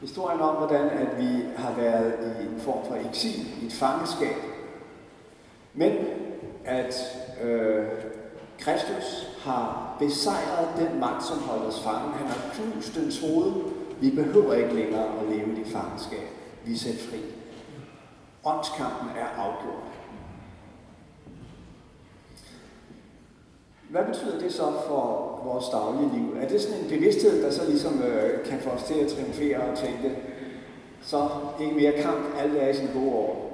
Historien 0.00 0.40
om, 0.40 0.54
hvordan 0.54 0.90
at 0.90 1.18
vi 1.18 1.44
har 1.56 1.74
været 1.76 2.36
i 2.40 2.54
en 2.54 2.60
form 2.60 2.86
for 2.86 3.08
eksil, 3.08 3.62
i 3.62 3.66
et 3.66 3.72
fangeskab. 3.72 4.36
Men 5.74 5.92
at 6.64 6.94
øh, 7.42 7.86
Kristus 8.58 9.28
har 9.40 9.96
besejret 9.98 10.68
den 10.76 11.00
magt, 11.00 11.24
som 11.24 11.38
holder 11.38 11.66
os 11.66 11.80
fange. 11.80 12.12
Han 12.12 12.26
har 12.26 12.54
knust 12.54 12.94
dens 12.94 13.20
hoved. 13.20 13.52
Vi 14.00 14.10
behøver 14.10 14.54
ikke 14.54 14.74
længere 14.74 15.04
at 15.20 15.28
leve 15.30 15.52
i 15.52 15.64
det 15.64 15.72
fangeskab. 15.72 16.28
Vi 16.64 16.72
er 16.72 16.78
sat 16.78 16.98
fri. 17.10 17.18
Åndskampen 18.44 19.08
er 19.18 19.42
afgjort. 19.42 19.87
Hvad 23.88 24.04
betyder 24.04 24.38
det 24.38 24.52
så 24.52 24.72
for 24.86 25.40
vores 25.44 25.66
daglige 25.72 26.10
liv? 26.16 26.36
Er 26.42 26.48
det 26.48 26.60
sådan 26.60 26.84
en 26.84 26.90
bevidsthed, 26.90 27.42
der 27.42 27.50
så 27.50 27.68
ligesom 27.68 28.02
øh, 28.02 28.44
kan 28.46 28.60
få 28.60 28.70
os 28.70 28.82
til 28.82 28.94
at 28.94 29.08
triumfere 29.08 29.60
og 29.60 29.78
tænke, 29.78 30.18
så 31.02 31.28
ikke 31.60 31.74
mere 31.74 31.92
kamp, 31.92 32.38
alt 32.38 32.56
er 32.56 32.68
i 32.68 32.74
sin 32.74 32.88
gode 32.94 33.12
år. 33.12 33.44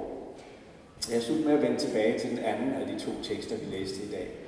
Jeg 1.11 1.17
er 1.17 1.45
med 1.45 1.53
at 1.53 1.61
vende 1.61 1.77
tilbage 1.77 2.19
til 2.19 2.29
den 2.29 2.39
anden 2.39 2.73
af 2.73 2.87
de 2.87 2.99
to 2.99 3.11
tekster, 3.23 3.55
vi 3.57 3.77
læste 3.77 4.03
i 4.03 4.11
dag 4.11 4.45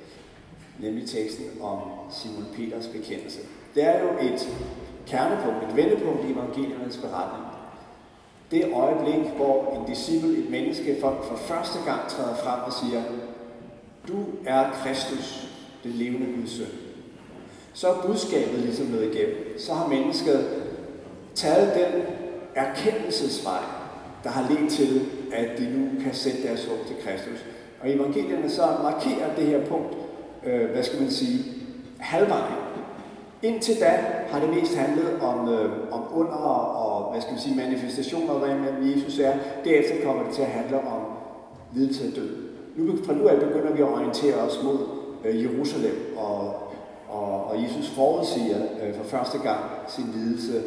nemlig 0.78 1.08
teksten 1.08 1.44
om 1.60 1.78
Simon 2.10 2.46
Peters 2.56 2.86
bekendelse. 2.86 3.40
Det 3.74 3.84
er 3.84 4.00
jo 4.00 4.08
et 4.20 4.48
kernepunkt, 5.06 5.64
et 5.70 5.76
vendepunkt 5.76 6.24
i 6.24 6.32
evangeliernes 6.32 6.96
beretning. 6.96 7.44
Det 8.50 8.72
øjeblik, 8.74 9.32
hvor 9.36 9.76
en 9.76 9.94
disciple, 9.94 10.38
et 10.38 10.50
menneske, 10.50 10.96
for, 11.00 11.18
for 11.22 11.36
første 11.36 11.78
gang 11.84 12.08
træder 12.08 12.34
frem 12.34 12.60
og 12.66 12.72
siger, 12.72 13.02
du 14.08 14.24
er 14.46 14.70
Kristus, 14.70 15.47
den 15.84 15.92
levende 15.92 16.26
Guds 16.36 16.50
søn. 16.50 16.66
Så 17.72 17.88
er 17.88 18.06
budskabet 18.06 18.58
ligesom 18.58 18.86
noget 18.86 19.14
igennem. 19.14 19.58
Så 19.58 19.74
har 19.74 19.88
mennesket 19.88 20.48
taget 21.34 21.74
den 21.74 22.02
erkendelsesvej, 22.54 23.62
der 24.24 24.30
har 24.30 24.50
ledt 24.50 24.72
til, 24.72 25.00
at 25.32 25.58
de 25.58 25.78
nu 25.78 26.02
kan 26.02 26.14
sætte 26.14 26.42
deres 26.42 26.64
håb 26.64 26.86
til 26.86 26.96
Kristus. 27.04 27.44
Og 27.80 27.90
evangelierne 27.90 28.50
så 28.50 28.62
markerer 28.82 29.34
det 29.36 29.46
her 29.46 29.66
punkt, 29.66 29.96
øh, 30.46 30.70
hvad 30.70 30.82
skal 30.82 31.00
man 31.00 31.10
sige, 31.10 31.44
halvvejen. 31.98 32.54
Indtil 33.42 33.80
da 33.80 34.00
har 34.28 34.40
det 34.40 34.50
mest 34.54 34.74
handlet 34.74 35.20
om, 35.20 35.48
øh, 35.48 35.70
om 35.92 36.02
under 36.14 36.32
og 36.32 37.12
hvad 37.12 37.22
skal 37.22 37.32
man 37.32 37.42
sige, 37.42 37.56
manifestationer, 37.56 38.44
af, 38.44 38.58
hvad 38.58 38.90
Jesus 38.90 39.18
er. 39.18 39.32
Derefter 39.64 40.04
kommer 40.04 40.22
det 40.22 40.34
til 40.34 40.42
at 40.42 40.48
handle 40.48 40.76
om 40.76 41.02
lidelse 41.74 42.08
og 42.08 42.16
død. 42.16 42.28
Nu, 42.76 42.96
fra 43.04 43.12
nu 43.14 43.28
af 43.28 43.40
begynder 43.40 43.72
vi 43.72 43.82
at 43.82 43.88
orientere 43.88 44.34
os 44.34 44.60
mod 44.64 44.78
øh, 45.24 45.42
Jerusalem, 45.42 46.16
og, 46.16 46.54
og, 47.08 47.44
og 47.44 47.62
Jesus 47.62 47.88
forudsiger 47.88 48.62
øh, 48.82 48.94
for 48.94 49.04
første 49.04 49.38
gang 49.38 49.60
sin 49.88 50.04
lidelse 50.14 50.62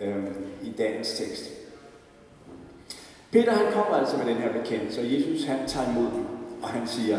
øh, 0.00 0.24
i 0.62 0.70
dagens 0.78 1.12
tekst. 1.12 1.50
Peter 3.32 3.52
han 3.52 3.72
kommer 3.72 3.96
altså 3.96 4.16
med 4.16 4.26
den 4.26 4.36
her 4.36 4.52
bekendelse, 4.52 5.00
og 5.00 5.12
Jesus 5.12 5.44
han 5.44 5.58
tager 5.66 5.90
imod 5.90 6.10
den, 6.10 6.26
og 6.62 6.68
han 6.68 6.86
siger, 6.86 7.18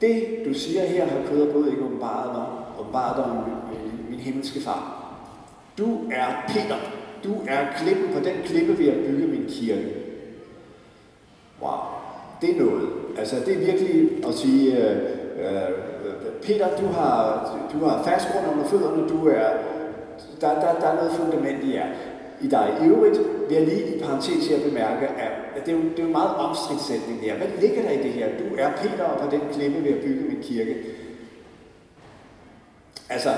det 0.00 0.42
du 0.44 0.54
siger 0.54 0.86
her 0.86 1.06
har 1.06 1.26
kød 1.26 1.42
og 1.42 1.52
blod 1.52 1.70
ikke 1.70 1.84
åbenbaret 1.84 2.32
mig, 2.32 2.46
åbenbaret 2.80 3.16
dig 3.16 3.24
om 3.24 3.36
min, 3.36 3.78
øh, 3.78 4.10
min 4.10 4.20
himmelske 4.20 4.60
far. 4.60 4.98
Du 5.78 6.10
er 6.12 6.26
Peter. 6.48 6.76
Du 7.24 7.34
er 7.48 7.66
klippen 7.76 8.12
på 8.12 8.20
den 8.20 8.34
klippe, 8.44 8.76
vi 8.76 8.88
at 8.88 8.96
bygge 8.96 9.26
min 9.26 9.46
kirke. 9.48 9.94
Wow, 11.62 11.78
det 12.40 12.50
er 12.50 12.64
noget. 12.64 12.88
Altså, 13.18 13.36
det 13.46 13.54
er 13.54 13.72
virkelig 13.72 14.26
at 14.26 14.34
sige, 14.34 14.90
øh, 14.90 15.17
øh, 15.38 15.70
Peter, 16.42 16.68
du 16.80 16.86
har, 16.86 17.16
du 17.72 17.84
har 17.84 18.02
fast 18.02 18.28
grund 18.32 18.46
under 18.52 18.64
fødderne, 18.64 19.08
du 19.08 19.28
er, 19.28 19.48
der, 20.40 20.54
der, 20.54 20.80
der 20.80 20.86
er 20.86 20.94
noget 20.94 21.12
fundament 21.12 21.64
i 21.64 21.74
jer. 21.74 21.86
I 22.40 22.48
dig. 22.48 22.76
I 22.82 22.86
øvrigt 22.86 23.18
vil 23.48 23.56
jeg 23.56 23.66
lige 23.66 23.96
i 23.96 24.00
parentes 24.00 24.46
her 24.46 24.68
bemærke, 24.68 25.08
at 25.56 25.66
det 25.66 25.72
er 25.74 25.76
jo, 25.76 25.82
det 25.82 25.98
er 25.98 26.02
jo 26.02 26.08
meget 26.08 26.36
omstridt 26.36 26.80
sætning 26.80 27.22
der. 27.22 27.34
Hvad 27.34 27.46
ligger 27.60 27.82
der 27.82 27.90
i 27.90 28.02
det 28.02 28.12
her? 28.12 28.28
Du 28.28 28.44
er 28.58 28.70
Peter, 28.82 29.04
og 29.04 29.20
på 29.20 29.30
den 29.30 29.40
klippe 29.52 29.84
ved 29.84 29.90
at 29.90 30.04
bygge 30.04 30.24
min 30.24 30.42
kirke. 30.42 30.76
Altså, 33.10 33.30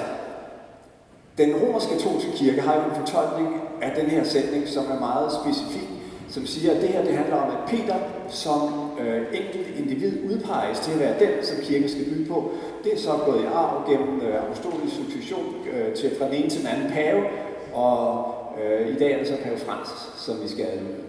den 1.39 1.57
romerske 1.57 1.93
katolske 1.93 2.33
kirke 2.33 2.61
har 2.61 2.75
jo 2.75 2.83
en 2.83 3.07
fortolkning 3.07 3.63
af 3.83 3.93
den 3.97 4.07
her 4.07 4.25
sætning, 4.25 4.69
som 4.69 4.85
er 4.91 5.01
meget 5.01 5.33
specifik, 5.33 5.89
som 6.31 6.47
siger, 6.47 6.75
at 6.75 6.81
det 6.81 6.89
her 6.89 7.05
det 7.05 7.15
handler 7.15 7.37
om, 7.37 7.51
at 7.51 7.71
Peter 7.71 7.97
som 8.29 8.91
øh, 9.01 9.23
enkelt 9.33 9.79
individ 9.79 10.13
udpeges 10.31 10.79
til 10.79 10.93
at 10.93 11.01
være 11.01 11.19
den, 11.19 11.45
som 11.45 11.57
kirken 11.63 11.89
skal 11.89 12.05
bygge 12.05 12.27
på. 12.33 12.53
Det 12.85 12.93
er 12.93 12.99
så 12.99 13.11
gået 13.27 13.43
i 13.43 13.47
arv 13.47 13.91
gennem 13.91 14.21
øh, 14.21 14.43
apostolisk 14.43 14.97
succession 14.97 15.55
øh, 15.73 15.95
til 15.95 16.11
fra 16.19 16.27
den 16.27 16.35
ene 16.35 16.51
til 16.51 16.61
den 16.61 16.69
anden 16.69 16.91
pave, 16.93 17.23
og 17.75 18.35
øh, 18.63 18.89
i 18.95 18.99
dag 18.99 19.13
er 19.13 19.19
det 19.19 19.29
så 19.29 19.37
pave 19.43 19.59
Francis, 19.59 20.11
som 20.17 20.35
vi 20.43 20.49
skal 20.49 20.65
adlyde. 20.65 21.05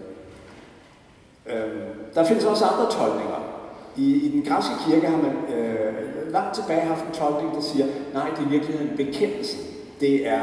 Øh, 1.46 1.82
der 2.14 2.24
findes 2.24 2.44
også 2.44 2.64
andre 2.64 2.90
tolkninger. 2.90 3.52
I, 3.96 4.14
I 4.26 4.28
den 4.28 4.42
græske 4.42 4.74
kirke 4.86 5.06
har 5.06 5.16
man 5.16 5.56
øh, 5.56 6.32
langt 6.32 6.54
tilbage 6.54 6.80
haft 6.80 7.04
en 7.06 7.14
tolkning, 7.14 7.54
der 7.54 7.60
siger, 7.60 7.86
nej, 8.14 8.28
det 8.30 8.44
er 8.44 8.48
i 8.48 8.50
virkeligheden 8.50 8.96
bekendelsen. 8.96 9.60
Det 10.00 10.28
er 10.28 10.40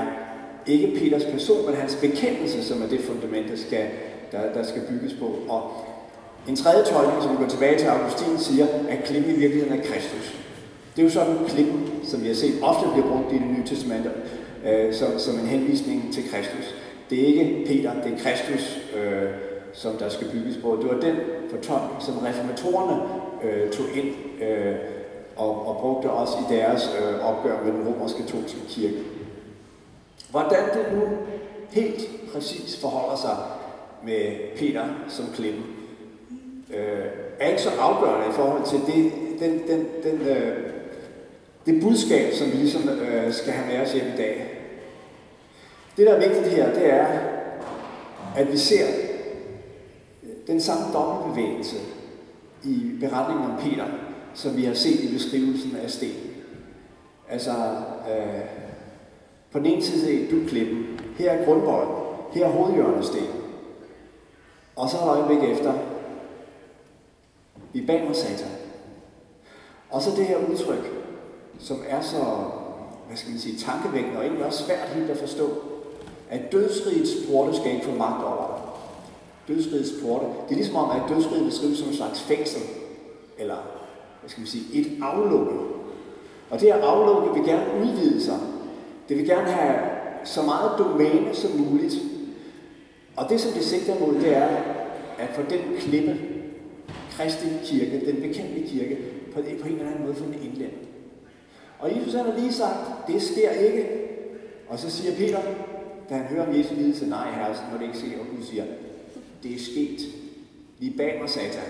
ikke 0.67 0.99
Peters 0.99 1.25
person, 1.25 1.65
men 1.65 1.75
hans 1.75 1.95
bekendelse, 1.95 2.63
som 2.63 2.81
er 2.81 2.87
det 2.87 2.99
fundament, 2.99 3.49
der 3.49 3.57
skal, 3.57 3.85
der, 4.31 4.53
der 4.53 4.63
skal 4.63 4.81
bygges 4.89 5.13
på. 5.19 5.25
Og 5.49 5.71
en 6.47 6.55
tredje 6.55 6.83
tolkning, 6.85 7.23
som 7.23 7.31
vi 7.31 7.37
går 7.37 7.49
tilbage 7.49 7.79
til 7.79 7.87
Augustin, 7.87 8.37
siger, 8.37 8.67
at 8.89 9.03
klippen 9.03 9.35
i 9.35 9.37
virkeligheden 9.37 9.79
er 9.79 9.83
Kristus. 9.83 10.39
Det 10.95 11.01
er 11.01 11.03
jo 11.03 11.09
sådan 11.13 11.37
klippen, 11.47 11.99
som 12.03 12.21
vi 12.23 12.27
har 12.27 12.35
set 12.35 12.53
ofte 12.61 12.89
bliver 12.93 13.07
brugt 13.07 13.33
i 13.33 13.35
det 13.35 13.47
nye 13.47 13.65
testamente, 13.65 14.11
øh, 14.65 14.93
som, 14.93 15.19
som 15.19 15.39
en 15.39 15.45
henvisning 15.45 16.13
til 16.13 16.23
Kristus. 16.29 16.75
Det 17.09 17.21
er 17.21 17.25
ikke 17.25 17.65
Peter, 17.67 17.93
det 18.03 18.13
er 18.13 18.17
Kristus, 18.17 18.79
øh, 18.97 19.29
som 19.73 19.97
der 19.97 20.09
skal 20.09 20.27
bygges 20.31 20.57
på. 20.61 20.77
Det 20.81 20.89
var 20.89 21.01
den 21.01 21.15
fortolkning, 21.49 22.01
som 22.01 22.17
reformatorerne 22.17 23.01
øh, 23.43 23.71
tog 23.71 23.85
ind 23.95 24.07
øh, 24.43 24.75
og, 25.35 25.67
og 25.67 25.77
brugte 25.81 26.11
også 26.11 26.37
i 26.37 26.55
deres 26.55 26.89
øh, 26.99 27.29
opgør 27.29 27.63
med 27.63 27.73
den 27.73 27.87
romerske 27.87 28.23
katolske 28.23 28.59
kirke. 28.69 28.97
Hvordan 30.31 30.63
det 30.73 30.97
nu 30.97 31.03
helt 31.69 32.31
præcis 32.33 32.81
forholder 32.81 33.15
sig 33.15 33.37
med 34.05 34.35
Peter 34.57 34.85
som 35.07 35.25
klippen, 35.35 35.63
øh, 36.73 37.05
er 37.39 37.47
ikke 37.47 37.61
så 37.61 37.69
afgørende 37.79 38.29
i 38.29 38.33
forhold 38.33 38.65
til 38.65 38.93
det, 38.93 39.11
den, 39.39 39.51
den, 39.67 39.87
den, 40.03 40.27
øh, 40.27 40.57
det 41.65 41.81
budskab, 41.81 42.33
som 42.33 42.51
vi 42.51 42.57
ligesom 42.57 42.89
øh, 42.89 43.33
skal 43.33 43.53
have 43.53 43.67
med 43.67 43.87
os 43.87 43.93
hjem 43.93 44.05
i 44.05 44.17
dag. 44.17 44.59
Det, 45.97 46.07
der 46.07 46.13
er 46.13 46.27
vigtigt 46.27 46.55
her, 46.55 46.73
det 46.73 46.93
er, 46.93 47.07
at 48.35 48.51
vi 48.51 48.57
ser 48.57 48.85
den 50.47 50.61
samme 50.61 50.83
dobbeltbevægelse 50.93 51.75
i 52.63 52.91
beretningen 52.99 53.51
om 53.51 53.57
Peter, 53.59 53.85
som 54.33 54.57
vi 54.57 54.65
har 54.65 54.73
set 54.73 54.99
i 54.99 55.13
beskrivelsen 55.13 55.75
af 55.83 55.91
sten. 55.91 56.15
Altså, 57.29 57.51
øh, 58.09 58.41
på 59.51 59.59
den 59.59 59.65
ene 59.65 59.83
side 59.83 60.25
er 60.25 60.31
du 60.31 60.47
klippen, 60.47 60.99
her 61.17 61.31
er 61.31 61.45
grundvolden, 61.45 61.95
her 62.33 62.45
er 62.45 62.49
hovedhjørnestenen. 62.49 63.48
Og 64.79 64.89
så 64.89 64.97
et 64.97 65.03
øjeblik 65.03 65.49
efter, 65.49 65.73
vi 67.73 67.85
bag 67.85 68.05
mig 68.07 68.15
satan. 68.15 68.51
Og 69.89 70.01
så 70.01 70.09
det 70.17 70.25
her 70.25 70.37
udtryk, 70.51 70.91
som 71.59 71.77
er 71.87 72.01
så, 72.01 72.17
hvad 73.07 73.17
skal 73.17 73.31
man 73.31 73.39
sige, 73.39 73.57
tankevækkende 73.57 74.17
og 74.17 74.23
egentlig 74.23 74.45
også 74.45 74.63
svært 74.63 74.89
helt 74.89 75.09
at 75.09 75.17
forstå, 75.17 75.49
at 76.29 76.51
dødsrigets 76.51 77.11
porte 77.31 77.57
skal 77.57 77.71
ikke 77.71 77.85
få 77.85 77.95
magt 77.95 78.23
over 78.23 78.35
dig. 78.47 79.55
Dødsrigets 79.55 79.91
porte, 80.03 80.25
det 80.25 80.51
er 80.51 80.55
ligesom 80.55 80.75
om, 80.75 80.89
at 80.89 81.01
dødsriget 81.09 81.45
beskrives 81.45 81.77
som 81.77 81.87
en 81.87 81.95
slags 81.95 82.21
fængsel, 82.21 82.61
eller 83.37 83.57
hvad 84.19 84.29
skal 84.29 84.41
man 84.41 84.47
sige, 84.47 84.81
et 84.81 84.97
aflukke. 85.01 85.53
Og 86.49 86.59
det 86.59 86.73
her 86.73 86.83
aflukke 86.83 87.33
vil 87.33 87.49
gerne 87.49 87.81
udvide 87.81 88.23
sig. 88.23 88.39
Det 89.09 89.17
vil 89.17 89.27
gerne 89.27 89.51
have 89.51 89.79
så 90.23 90.41
meget 90.41 90.71
domæne 90.77 91.35
som 91.35 91.51
muligt. 91.51 91.95
Og 93.19 93.29
det, 93.29 93.41
som 93.41 93.51
det 93.51 93.63
sigter 93.63 93.99
mod, 93.99 94.15
det 94.15 94.37
er, 94.37 94.47
at 95.19 95.29
for 95.33 95.41
den 95.41 95.59
klippe, 95.79 96.19
Kristi 97.11 97.45
kirke, 97.63 98.05
den 98.05 98.15
bekendte 98.15 98.67
kirke, 98.67 98.97
på, 99.33 99.41
på 99.61 99.67
en 99.67 99.73
eller 99.73 99.91
anden 99.91 100.03
måde 100.03 100.15
få 100.15 100.25
den. 100.25 100.69
Og 101.79 101.97
Jesus 101.97 102.13
har 102.13 102.33
lige 102.37 102.53
sagt, 102.53 103.07
det 103.07 103.21
sker 103.21 103.51
ikke. 103.51 103.89
Og 104.67 104.79
så 104.79 104.89
siger 104.89 105.15
Peter, 105.15 105.39
da 106.09 106.15
han 106.15 106.25
hører 106.25 106.47
om 106.47 106.55
Jesu 106.55 106.75
lidelse, 106.75 107.09
nej 107.09 107.31
herre, 107.31 107.55
så 107.55 107.61
må 107.71 107.77
det 107.77 107.83
ikke 107.83 107.97
ske. 107.97 108.19
Og 108.19 108.25
Gud 108.35 108.45
siger, 108.45 108.63
det 109.43 109.55
er 109.55 109.59
sket. 109.59 109.99
Vi 110.79 110.89
bag 110.97 111.17
mig, 111.21 111.29
satan. 111.29 111.69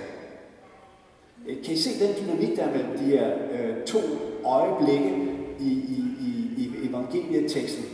Øh, 1.48 1.64
kan 1.64 1.74
I 1.74 1.78
se 1.78 2.06
den 2.06 2.16
dynamik, 2.24 2.58
der 2.58 2.64
er 2.64 2.72
mellem 2.72 2.98
de 2.98 3.04
her 3.04 3.32
øh, 3.52 3.84
to 3.86 4.00
øjeblikke 4.46 5.12
i, 5.60 5.70
i, 5.70 6.04
i, 6.22 6.64
i 6.64 6.90
evangelieteksten? 6.90 7.86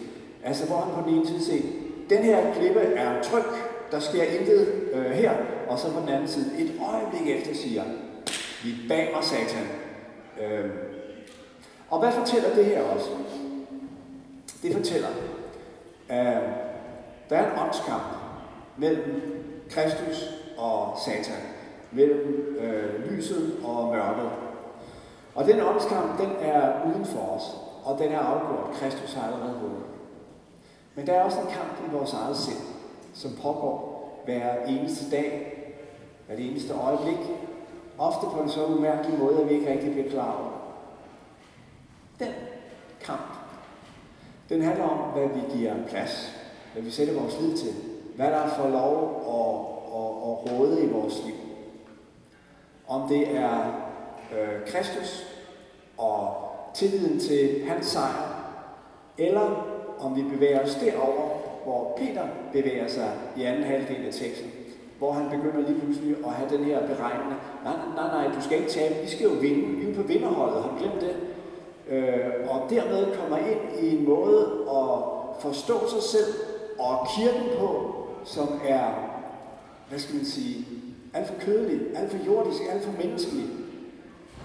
Altså, 0.43 0.65
hvor 0.65 0.75
han 0.75 1.03
på 1.03 1.09
den 1.09 1.17
ene 1.17 1.27
side 1.27 1.43
siger, 1.43 1.84
den 2.09 2.23
her 2.23 2.53
klippe 2.53 2.79
er 2.79 3.21
tryg, 3.21 3.43
der 3.91 3.99
sker 3.99 4.23
intet 4.23 4.67
øh, 4.93 5.05
her, 5.05 5.31
og 5.67 5.79
så 5.79 5.91
på 5.91 5.99
den 5.99 6.09
anden 6.09 6.27
side, 6.27 6.45
et 6.59 6.71
øjeblik 6.93 7.35
efter 7.35 7.55
siger, 7.55 7.83
vi 8.63 8.75
bag 8.89 9.11
mig, 9.13 9.23
satan. 9.23 9.67
Øh, 10.41 10.69
og 11.89 11.99
hvad 11.99 12.11
fortæller 12.11 12.55
det 12.55 12.65
her 12.65 12.81
også? 12.81 13.09
Det 14.61 14.75
fortæller, 14.75 15.07
at 16.09 16.41
der 17.29 17.35
er 17.37 17.51
en 17.51 17.59
åndskamp 17.59 18.03
mellem 18.77 19.21
Kristus 19.69 20.29
og 20.57 20.97
Satan 21.05 21.41
mellem 21.91 22.57
øh, 22.59 23.11
lyset 23.11 23.55
og 23.63 23.93
mørket. 23.93 24.29
Og 25.35 25.45
den 25.45 25.61
åndskamp, 25.61 26.19
den 26.19 26.31
er 26.41 26.71
uden 26.85 27.05
for 27.05 27.19
os, 27.19 27.43
og 27.83 27.99
den 27.99 28.11
er 28.11 28.19
afgjort. 28.19 28.73
Kristus 28.73 29.13
har 29.13 29.27
allerede 29.27 29.59
vundet. 29.61 29.84
Men 30.95 31.07
der 31.07 31.13
er 31.13 31.23
også 31.23 31.39
en 31.39 31.47
kamp 31.47 31.87
i 31.87 31.95
vores 31.95 32.13
eget 32.13 32.37
sind, 32.37 32.61
som 33.13 33.31
pågår 33.41 33.95
hver 34.25 34.65
eneste 34.65 35.11
dag, 35.11 35.51
hver 36.27 36.35
eneste 36.35 36.73
øjeblik, 36.73 37.19
ofte 37.97 38.27
på 38.33 38.41
en 38.41 38.49
så 38.49 38.65
umærkelig 38.65 39.19
måde, 39.19 39.41
at 39.41 39.49
vi 39.49 39.53
ikke 39.53 39.71
rigtig 39.71 39.91
bliver 39.91 40.09
klar 40.09 40.37
over. 40.39 40.51
Den 42.19 42.33
kamp, 43.01 43.33
den 44.49 44.61
handler 44.61 44.83
om, 44.83 44.97
hvad 44.97 45.27
vi 45.27 45.57
giver 45.57 45.73
plads, 45.87 46.35
hvad 46.73 46.83
vi 46.83 46.91
sætter 46.91 47.21
vores 47.21 47.39
lid 47.41 47.57
til, 47.57 47.73
hvad 48.15 48.31
der 48.31 48.47
får 48.47 48.67
lov 48.67 49.21
at, 49.27 49.75
at, 49.95 50.53
at 50.53 50.59
råde 50.59 50.83
i 50.83 50.89
vores 50.89 51.23
liv. 51.25 51.35
Om 52.87 53.09
det 53.09 53.35
er 53.37 53.65
øh, 54.33 54.67
Kristus 54.67 55.25
og 55.97 56.35
tilliden 56.73 57.19
til 57.19 57.65
hans 57.67 57.85
sejr, 57.85 58.51
eller 59.17 59.74
om 59.99 60.15
vi 60.15 60.21
bevæger 60.21 60.63
os 60.63 60.75
derover, 60.75 61.29
hvor 61.63 61.97
Peter 61.97 62.27
bevæger 62.53 62.87
sig 62.87 63.11
i 63.37 63.43
anden 63.43 63.63
halvdel 63.63 64.05
af 64.07 64.13
teksten, 64.13 64.51
hvor 64.97 65.11
han 65.11 65.29
begynder 65.29 65.69
lige 65.69 65.79
pludselig 65.79 66.15
at 66.25 66.31
have 66.31 66.57
den 66.57 66.65
her 66.65 66.79
beregnende, 66.87 67.35
nej, 67.63 67.75
nej, 67.95 68.07
nej, 68.07 68.35
du 68.35 68.41
skal 68.41 68.57
ikke 68.57 68.69
tabe, 68.69 68.95
vi 69.03 69.07
skal 69.09 69.23
jo 69.23 69.33
vinde, 69.41 69.67
vi 69.67 69.91
er 69.91 69.95
på 69.95 70.01
vinderholdet, 70.01 70.61
har 70.61 70.69
du 70.69 70.77
glemt 70.77 71.01
det? 71.01 71.15
Øh, 71.89 72.49
og 72.49 72.69
dermed 72.69 73.15
kommer 73.15 73.37
ind 73.37 73.85
i 73.85 73.97
en 73.97 74.05
måde 74.05 74.47
at 74.69 74.99
forstå 75.41 75.89
sig 75.89 76.03
selv 76.03 76.33
og 76.79 77.07
kirken 77.17 77.49
på, 77.59 77.95
som 78.25 78.47
er, 78.67 78.87
hvad 79.89 79.99
skal 79.99 80.15
man 80.15 80.25
sige, 80.25 80.65
alt 81.13 81.27
for 81.27 81.35
kødelig, 81.39 81.79
alt 81.95 82.11
for 82.11 82.17
jordisk, 82.25 82.61
alt 82.71 82.83
for 82.83 82.91
menneskelig. 83.03 83.45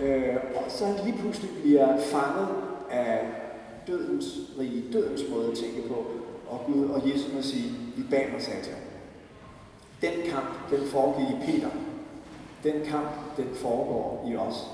Øh, 0.02 0.36
og 0.54 0.62
så 0.68 0.84
lige 1.04 1.18
pludselig 1.18 1.50
bliver 1.62 1.96
fanget 2.00 2.48
af 2.90 3.20
dødens 3.86 4.24
rige, 4.58 4.84
dødens 4.92 5.22
måde 5.30 5.50
at 5.50 5.58
tænke 5.58 5.88
på, 5.88 6.06
og 6.48 6.60
Gud 6.66 6.88
og 6.88 7.08
Jesus 7.08 7.32
må 7.34 7.42
sige, 7.42 7.72
vi 7.96 8.02
baner 8.10 8.38
satan. 8.38 8.74
Den 10.02 10.30
kamp, 10.30 10.70
den 10.70 10.86
foregik 10.86 11.28
i 11.28 11.52
Peter. 11.52 11.70
Den 12.64 12.84
kamp, 12.84 13.36
den 13.36 13.48
foregår 13.54 14.28
i 14.30 14.36
os. 14.36 14.66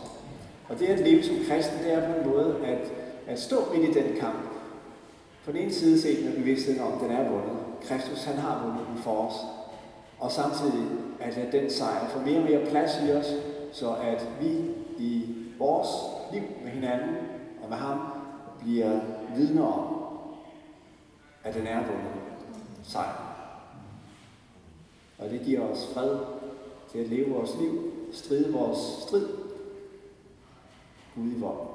Og 0.69 0.79
det 0.79 0.87
at 0.87 1.01
leve 1.01 1.23
som 1.23 1.37
kristen, 1.49 1.79
det 1.85 1.93
er 1.93 2.13
på 2.13 2.21
en 2.21 2.29
måde 2.29 2.57
at, 2.65 2.93
at 3.27 3.41
stå 3.41 3.57
midt 3.75 3.97
i 3.97 4.01
den 4.01 4.17
kamp. 4.21 4.39
På 5.45 5.53
den 5.53 5.61
ene 5.61 5.73
side 5.73 6.01
set 6.01 6.25
med 6.25 6.37
bevidstheden 6.37 6.81
om, 6.81 6.93
at 6.93 7.01
den 7.01 7.11
er 7.11 7.31
vundet. 7.31 7.57
Kristus, 7.83 8.25
han 8.25 8.37
har 8.37 8.65
vundet 8.65 8.87
den 8.89 9.03
for 9.03 9.27
os. 9.27 9.35
Og 10.19 10.33
samtidig 10.33 10.87
at 11.21 11.37
lade 11.37 11.61
den 11.61 11.71
sejr 11.71 12.09
få 12.09 12.21
mere 12.21 12.39
og 12.39 12.45
mere 12.45 12.67
plads 12.71 12.91
i 13.09 13.13
os, 13.13 13.27
så 13.73 13.95
at 14.03 14.29
vi 14.41 14.51
i 14.99 15.25
vores 15.59 15.89
liv 16.33 16.43
med 16.65 16.71
hinanden 16.71 17.17
og 17.63 17.69
med 17.69 17.77
ham 17.77 17.99
bliver 18.61 19.01
vidner 19.37 19.67
om, 19.67 19.97
at 21.45 21.55
den 21.55 21.67
er 21.67 21.79
vundet 21.79 22.13
sejr. 22.83 23.37
Og 25.19 25.31
det 25.31 25.41
giver 25.45 25.61
os 25.61 25.91
fred 25.95 26.19
til 26.93 26.99
at 26.99 27.09
leve 27.09 27.31
vores 27.31 27.51
liv, 27.61 27.93
stride 28.13 28.53
vores 28.53 28.79
strid, 28.79 29.29
Gud 31.15 31.33
i 31.33 31.41
vold. 31.41 31.69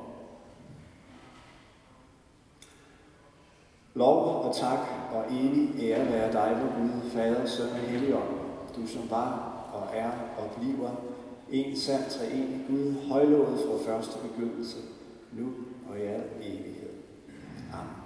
Lov 3.93 4.45
og 4.45 4.55
tak 4.55 4.79
og 5.13 5.25
evig 5.31 5.69
ære 5.79 6.05
være 6.05 6.31
dig, 6.31 6.61
vor 6.61 6.81
Gud, 6.81 7.09
Fader, 7.09 7.45
Søn 7.45 7.69
og 7.69 7.75
Helligånd, 7.75 8.29
du 8.75 8.87
som 8.87 9.09
var 9.09 9.51
og 9.73 9.97
er 9.97 10.11
og 10.37 10.49
bliver 10.59 10.89
en 11.51 11.77
sand 11.77 12.03
treenig 12.09 12.65
Gud, 12.67 12.95
højlået 13.09 13.59
fra 13.59 13.93
første 13.93 14.19
begyndelse, 14.27 14.77
nu 15.31 15.47
og 15.89 15.99
i 15.99 16.01
al 16.01 16.23
evighed. 16.41 16.70
Amen. 17.73 18.00